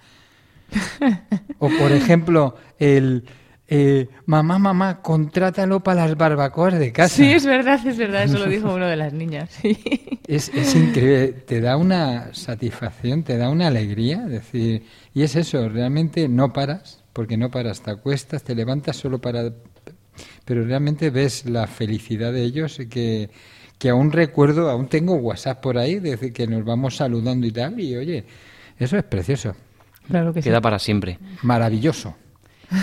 [1.58, 3.24] o por ejemplo, el...
[3.68, 7.16] Eh, mamá, mamá, contrátalo para las barbacoas de casa.
[7.16, 9.50] Sí, es verdad, es verdad, eso lo dijo uno de las niñas.
[9.60, 9.76] Sí.
[10.28, 14.82] Es, es, increíble, te da una satisfacción, te da una alegría, decir,
[15.14, 19.52] y es eso, realmente no paras, porque no paras, te acuestas, te levantas solo para...
[20.44, 23.30] Pero realmente ves la felicidad de ellos, que,
[23.78, 27.78] que aún recuerdo, aún tengo WhatsApp por ahí, decir que nos vamos saludando y tal,
[27.78, 28.24] y oye,
[28.78, 29.54] eso es precioso.
[30.08, 30.62] Claro que Queda sí.
[30.62, 31.18] para siempre.
[31.42, 32.14] Maravilloso.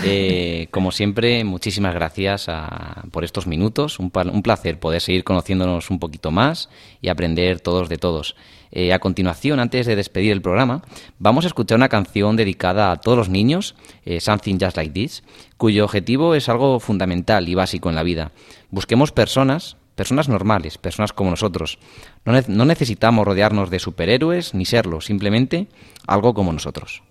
[0.02, 3.98] Eh, como siempre, muchísimas gracias a, por estos minutos.
[3.98, 6.70] Un, un, placer poder seguir conociéndonos un poquito más
[7.02, 8.34] y aprender todos de todos.
[8.76, 10.82] Eh, a continuación, antes de despedir el programa,
[11.20, 15.22] vamos a escuchar una canción dedicada a todos los niños, eh, Something Just Like This,
[15.56, 18.32] cuyo objetivo es algo fundamental y básico en la vida.
[18.70, 21.78] Busquemos personas, personas normales, personas como nosotros.
[22.24, 25.68] No, ne no necesitamos rodearnos de superhéroes ni serlo, simplemente
[26.08, 27.04] algo como nosotros.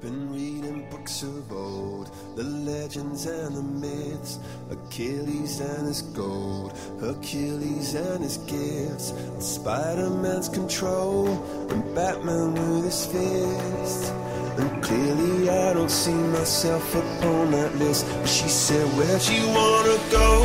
[0.00, 4.38] Been reading books of old, the legends and the myths,
[4.70, 11.28] Achilles and his gold, Hercules and his gifts, Spider Man's control,
[11.70, 14.12] and Batman with his fist.
[14.58, 18.06] And clearly I don't see myself upon that list.
[18.06, 20.42] But she said, Where'd you wanna go?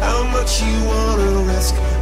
[0.00, 1.74] How much you wanna risk?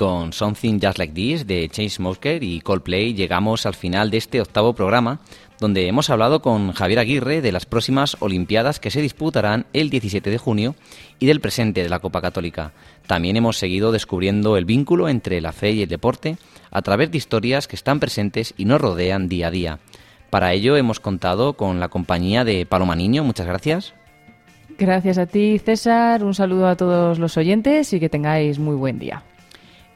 [0.00, 4.72] Con Something Just Like This de Chainsmokers y Coldplay llegamos al final de este octavo
[4.72, 5.20] programa,
[5.58, 10.30] donde hemos hablado con Javier Aguirre de las próximas Olimpiadas que se disputarán el 17
[10.30, 10.74] de junio
[11.18, 12.72] y del presente de la Copa Católica.
[13.06, 16.38] También hemos seguido descubriendo el vínculo entre la fe y el deporte
[16.70, 19.80] a través de historias que están presentes y nos rodean día a día.
[20.30, 23.22] Para ello hemos contado con la compañía de Paloma Niño.
[23.22, 23.92] Muchas gracias.
[24.78, 26.24] Gracias a ti, César.
[26.24, 29.24] Un saludo a todos los oyentes y que tengáis muy buen día.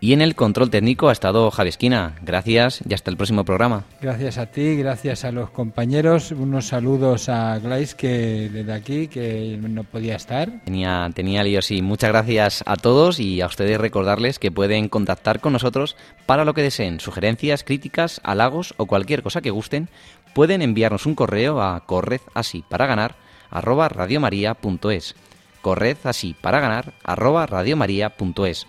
[0.05, 2.17] Y en el control técnico ha estado Javi Esquina.
[2.21, 3.85] Gracias y hasta el próximo programa.
[4.03, 6.31] Gracias a ti, gracias a los compañeros.
[6.31, 10.51] Unos saludos a Glais que desde aquí, que no podía estar.
[10.67, 11.81] Tenía, tenía lío, sí.
[11.81, 15.97] Muchas gracias a todos y a ustedes recordarles que pueden contactar con nosotros
[16.27, 17.01] para lo que deseen.
[17.01, 19.89] Sugerencias, críticas, halagos o cualquier cosa que gusten.
[20.35, 23.17] Pueden enviarnos un correo a corred así para ganar
[23.49, 25.15] arroba radiomaria.es.
[25.63, 28.67] Corred así para ganar arroba radiomaria.es.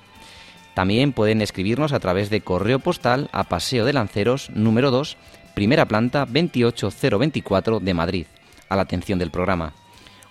[0.76, 5.16] También pueden escribirnos a través de correo postal a Paseo de Lanceros, número 2,
[5.56, 8.26] primera planta 28024 de Madrid,
[8.68, 9.74] a la atención del programa.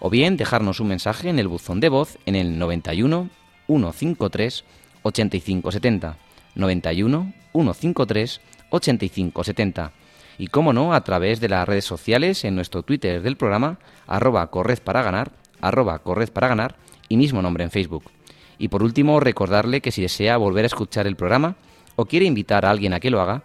[0.01, 3.31] O bien dejarnos un mensaje en el buzón de voz en el 91
[3.67, 4.65] 153
[5.03, 6.19] 8570.
[6.55, 9.93] 91 153 8570.
[10.37, 14.51] Y como no, a través de las redes sociales en nuestro Twitter del programa, arroba
[14.51, 15.33] corred para ganar,
[15.63, 16.77] arroba corred para ganar
[17.09, 18.14] y mismo nombre en Facebook.
[18.59, 21.57] Y por último, recordarle que si desea volver a escuchar el programa
[21.97, 23.43] o quiere invitar a alguien a que lo haga,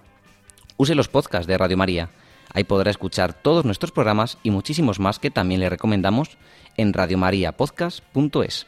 [0.78, 2.10] use los podcasts de Radio María.
[2.54, 6.38] Ahí podrá escuchar todos nuestros programas y muchísimos más que también le recomendamos
[6.78, 8.68] en radiomariapodcast.es.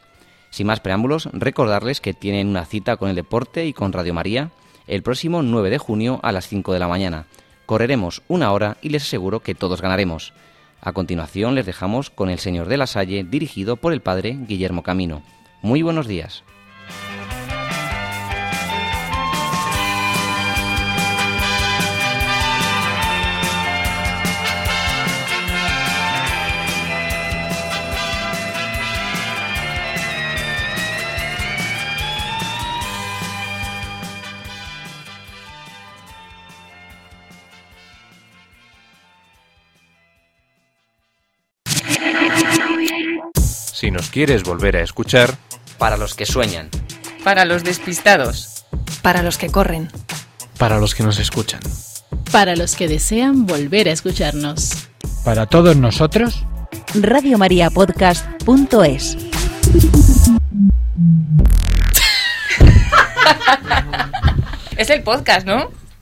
[0.49, 4.51] Sin más preámbulos, recordarles que tienen una cita con el deporte y con Radio María
[4.87, 7.25] el próximo 9 de junio a las 5 de la mañana.
[7.65, 10.33] Correremos una hora y les aseguro que todos ganaremos.
[10.81, 14.83] A continuación les dejamos con El Señor de la Salle, dirigido por el padre Guillermo
[14.83, 15.21] Camino.
[15.61, 16.43] Muy buenos días.
[43.81, 45.35] Si nos quieres volver a escuchar,
[45.81, 46.69] Para los que sueñan.
[47.23, 48.65] Para los despistados.
[49.01, 49.89] Para los que corren.
[50.59, 51.59] para los que nos escuchan.
[52.31, 54.73] Para los que desean volver a escucharnos.
[55.25, 56.45] Para todos nosotros,
[56.93, 59.17] radiomariapodcast.es.
[64.77, 65.80] Es el podcast, ¿no?